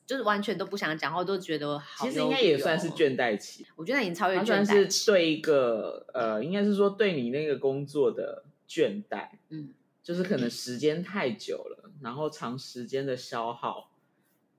[0.07, 13.91] 就是完全都不想讲话，都觉得好其实应该也算是哦，倦怠期，我觉得已经超越倦怠期，是对一个呃，应该是说对你那个工作的倦怠，嗯，就是可能时间太久了，然后长时间的消耗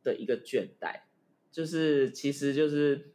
[0.04, 1.02] 的一个倦怠，
[1.52, 3.12] 就是其实就是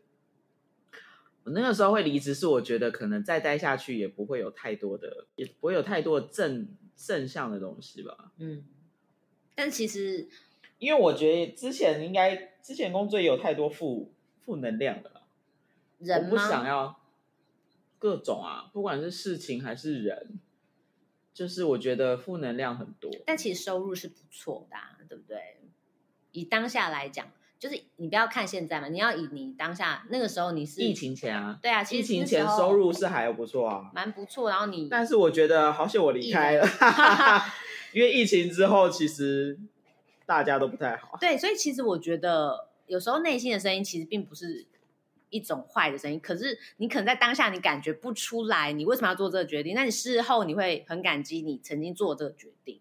[1.44, 8.32] 我那个时候会离职，是我觉得可能再待下去也不会有太多的，也不会有太多正正向的东西吧。
[8.38, 8.64] 嗯，
[9.54, 10.28] 但其实
[10.78, 15.22] 因为我觉得之前应该之前工作也有太多负负能量了啦，
[15.98, 16.68] 人我不想吗？
[16.68, 17.00] 要
[17.98, 20.40] 各种啊，不管是事情还是人，
[21.34, 23.10] 就是我觉得负能量很多。
[23.26, 25.38] 但其实收入是不错的、啊，对不对？
[26.32, 36.66] 以当下来讲，就是你不要看现在嘛，你要以你当下那个时候你是疫情前啊，对啊，其疫情前收入是还不错啊，蛮不错，然后你但是我觉得好险我离开了，
[37.92, 39.58] 因为疫情之后其实
[40.24, 41.16] 大家都不太好。
[41.20, 44.66] 对，所以其实我觉得有时候内心的声音其实并不是
[45.32, 49.74] 一种坏的声音，可是你可能在当下你感觉不出来，你为什么要做这个决定？
[49.74, 52.80] 那你事后你会很感激你曾经做这个决定。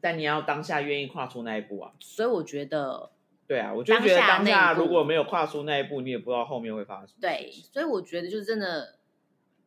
[0.00, 1.92] 但你要当下愿意跨出那一步啊。
[2.00, 3.10] 所以我觉得，
[3.46, 8.98] 对啊，我就觉得当下如果没有跨出那一步，你也不知道后面会发生什么对，所以我觉得就是真的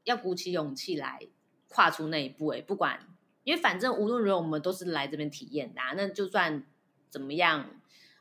[0.03, 1.19] 要鼓起勇气来
[1.69, 2.49] 跨出那一步。
[2.49, 2.99] 哎，不管，
[3.45, 6.63] 因为反正无论如何，我们都是来这边体验的、啊，那就算
[7.09, 7.76] 怎么样，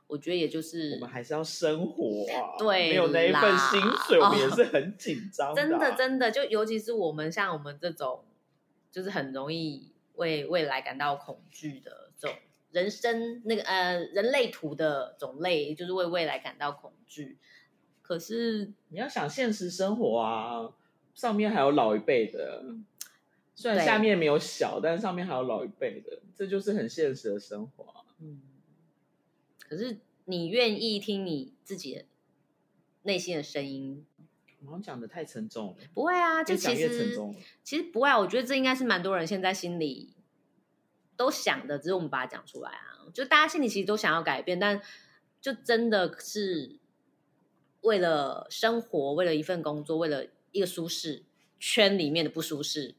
[0.07, 8.25] 我觉得也就是我们还是要生活啊，对没有那一份薪水，我们也哦是很紧张真的真的，就尤其是我们像我们这种，
[8.93, 12.37] 就是很容易为未来感到恐惧的这种
[12.71, 17.39] 人生那个呃人类图的种类，就是为未来感到恐惧。
[18.03, 20.71] 可是你要想现实生活啊，
[21.15, 22.65] 上面还有老一辈的，
[23.57, 28.07] 虽然下面没有小，但是上面还有老一辈的，这就是很现实的生活啊。
[28.21, 28.41] 嗯，
[29.69, 32.05] 可是你愿意听你自己的
[33.03, 34.07] 内心的声音？
[34.61, 37.39] 我好像讲的太沉重了，不会啊，就讲其实越沉重了。
[37.63, 40.15] 其实不会啊，我觉得这应该是蛮多人现在心里
[41.17, 43.07] 都想的，只是我们把它讲出来啊。
[43.13, 44.81] 就大家心里其实都想要改变，但
[45.41, 46.79] 就真的是
[47.83, 51.23] 为了生活，为了一份工作，为了一个舒适
[51.61, 52.97] 圈里面的不舒适，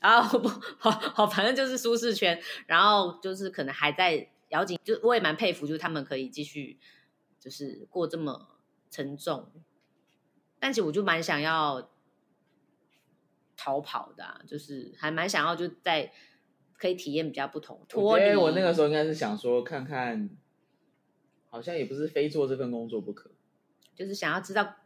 [0.00, 6.78] 然 后不好好，反正就是舒适圈，然后就是可能还在咬紧，就我也蛮佩服，就是他们可以继续
[7.38, 8.58] 就是过这么
[8.90, 9.50] 沉重，
[10.58, 11.90] 但其实我就蛮想要
[13.56, 16.12] 逃跑的、啊，就是还蛮想要就在
[16.74, 20.30] 可以体验比较不同，我脱离我那个时候应该是想说，看看，
[21.50, 23.30] 好像也不是非做这份工作不可。
[23.94, 24.76] 就是想要知道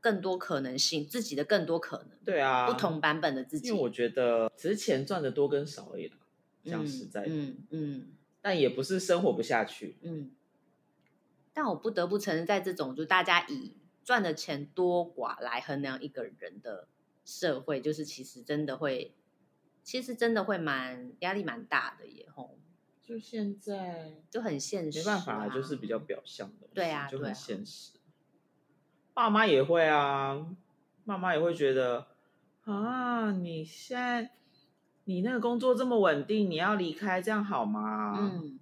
[0.00, 3.68] 更多可能性，自己的更多可能，对啊，不同版本的自己。
[3.68, 6.16] 因为我觉得只是钱赚的多跟少而已啦，
[6.64, 9.96] 讲嗯实在的，嗯嗯但也不是生活不下去。
[10.02, 10.30] 嗯。
[11.52, 16.88] 但我不得不承认，在这种就大家以赚的钱多寡来衡量一个人的
[17.24, 19.14] 社会，就是其实真的会，
[19.82, 22.56] 其实真的会蛮压力蛮大的耶，吼，
[23.02, 25.02] 就现在就很现实、啊。
[25.02, 27.98] 没办法，就是比较表象的，对啊就很现实。
[29.12, 30.54] 爸妈也会啊，
[31.04, 32.06] 爸妈也会觉得
[32.62, 34.30] 啊，你现在
[35.10, 38.60] 你那个工作这么稳定，你要离开，这样好吗？，嗯，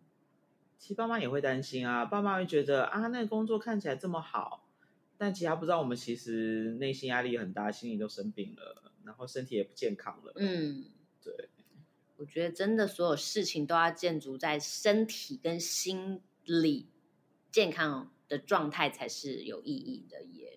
[0.79, 4.67] 其实爸妈也会担心啊，爸妈会觉得啊，那个工作看起来这么好，
[5.19, 10.33] 但其实他不知道我们其实内心压力很大，心里都生病了，然后身体也不健康了。
[10.37, 10.87] 嗯，
[11.23, 11.51] 对，
[12.17, 16.89] 我觉得真的所有事情都要建筑在身体跟心理
[17.53, 20.55] 健康的状态才是有意义的耶。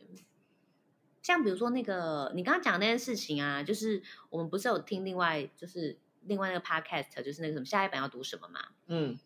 [1.22, 8.62] 像比如说那个你刚刚讲的那件事情啊，就是我们不是有听另外就是另外那个 podcast，就是那个什么下一本要读什么嘛？
[8.88, 9.18] 嗯，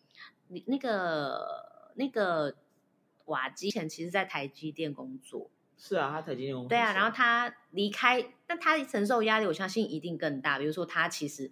[0.48, 2.54] 你那个那个
[3.26, 10.58] 瓦基前其实在台积电工作，是啊，他台积电工作对啊，然后他离开，但他承受压力，我相信一定更大。
[10.58, 11.50] 比如说，他其实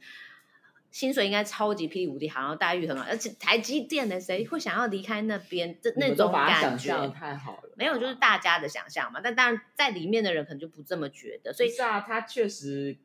[0.94, 5.76] 薪水应该超级霹雳无敌好，然后待遇很好，而且台积电的谁会想要离开那边？
[5.82, 9.20] 这那种感觉太好了，没有，就是大家的想象嘛。
[9.20, 12.96] 但当然，在里面的人可能就不这么觉得，所以是啊，他确实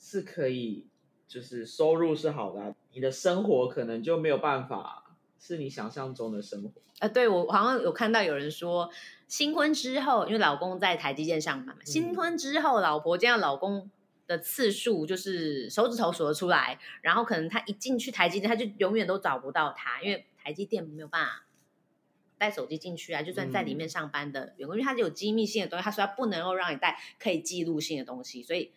[0.00, 0.86] 是可以，
[1.28, 6.70] 就是收入是好的啊、你的生活可能就没有办法是你想象中的生活。
[7.00, 8.88] 呃，对我好像有看到有人说，
[9.28, 13.90] 新婚之后，因为老公在台积电上班嘛，嗯新婚之后，老婆见到老公
[14.26, 21.44] 的次数就是手指头数得出来，然后可能他一进去台积电，他就永远都找不到他，因为台积电没有办法
[22.38, 28.72] 带手机进去啊，就算在里面上班的员工，因为他有机密性的东西，他说他不能够让你带可以记录性的东西，所以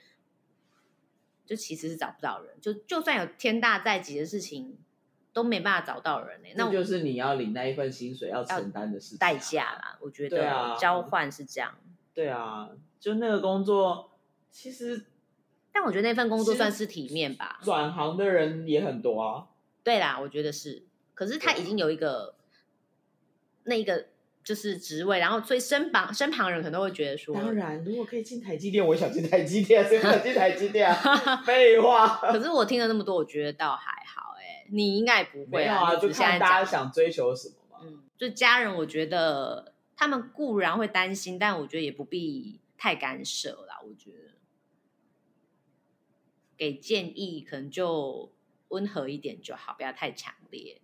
[1.46, 4.78] 就其实是找不到人，就就算有天大在即的事情。
[5.36, 9.74] 都没办法找到人呢、那就是你要领那一份薪水要承担的事情、代价。
[9.74, 11.76] 啦，我觉对啊得交换是这样。
[12.14, 12.70] 对啊，
[13.02, 14.12] 就那个工作，
[14.50, 15.08] 其实
[15.76, 17.60] 但我觉得那份工作算是体面吧。
[17.62, 19.48] 转行的人也很多啊。
[19.84, 20.84] 对啦，我觉得是。
[21.14, 22.36] 可是他已经有一个
[23.66, 24.06] 那个
[24.42, 31.44] 就是职位，然后所以身旁身旁人可能都会觉得说，当然，如果可以进台积电，我也想进台积电，谁不想进台积电啊？
[31.46, 32.08] 废话。
[32.32, 37.80] 可是我听了那么多，我觉得倒还好、哎，你应该也不会没有啊，就看大家想追求什么嘛。
[37.84, 43.82] 嗯，就家人，我觉得他们固然会担心，但我觉得也不必太干涉啦。
[43.84, 44.35] 我觉得
[46.58, 48.32] 给建议可能就
[48.70, 50.82] 温和一点就好，不要太强烈。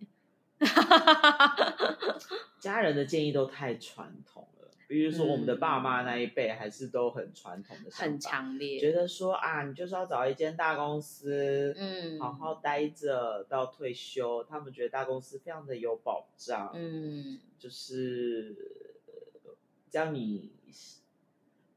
[2.60, 14.44] 家人的建议都太传统了，比如说我们的爸妈那一辈，还是都很传统的很强烈，觉得说啊，你就是要找一间大公司，嗯，好好待着到退休。
[14.44, 18.54] 他们觉得大公司非常的有保障，嗯就是
[19.06, 19.56] 呃
[19.90, 20.52] 这样你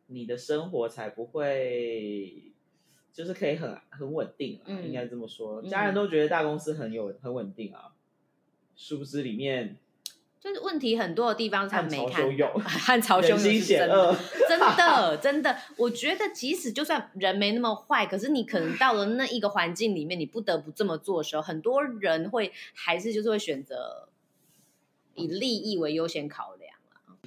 [0.06, 2.52] 你的生活才不会。
[3.16, 5.61] 就是可以很很稳定啊，嗯应该这么说。
[5.61, 7.93] 嗯家人都觉得大公司很有很稳定啊，
[8.76, 9.78] 殊不知里面
[10.38, 24.09] 就是问题很多的地方他暗没看潮汹涌，汉朝汹涌人心是真的险恶，真的真的，我觉得即使就算人没那么坏，可是你可能到了那一个环境里面，你不得不这么做的时候，很多人会还是就是会选择
[25.13, 26.76] 以利益为优先考量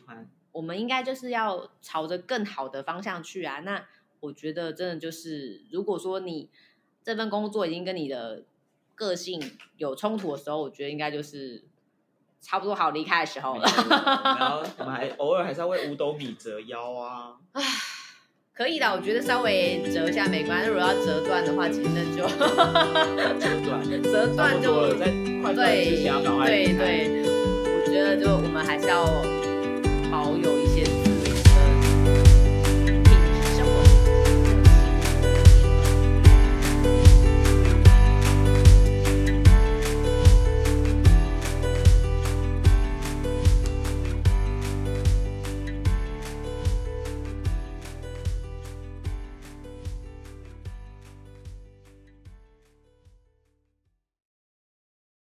[0.04, 0.26] 啊。
[0.52, 3.60] 我们应该就是要朝着更好的方向去啊。
[3.60, 3.84] 那
[4.20, 6.48] 我觉得真的就是，如果说你
[7.02, 8.42] 这份工作已经跟你的
[8.94, 9.40] 个性
[9.76, 11.62] 有冲突的时候，我觉得应该就是
[12.40, 13.62] 差不多好离开的时候了。
[14.24, 17.36] 然后我们还偶尔还是要为五斗米折腰啊。
[18.52, 20.68] 可以的，我觉得稍微折一下没关系。
[20.68, 22.26] 如果要折断的话，其实那就
[23.38, 24.94] 折断，折断就
[25.54, 29.04] 对对对，我觉得就我们还是要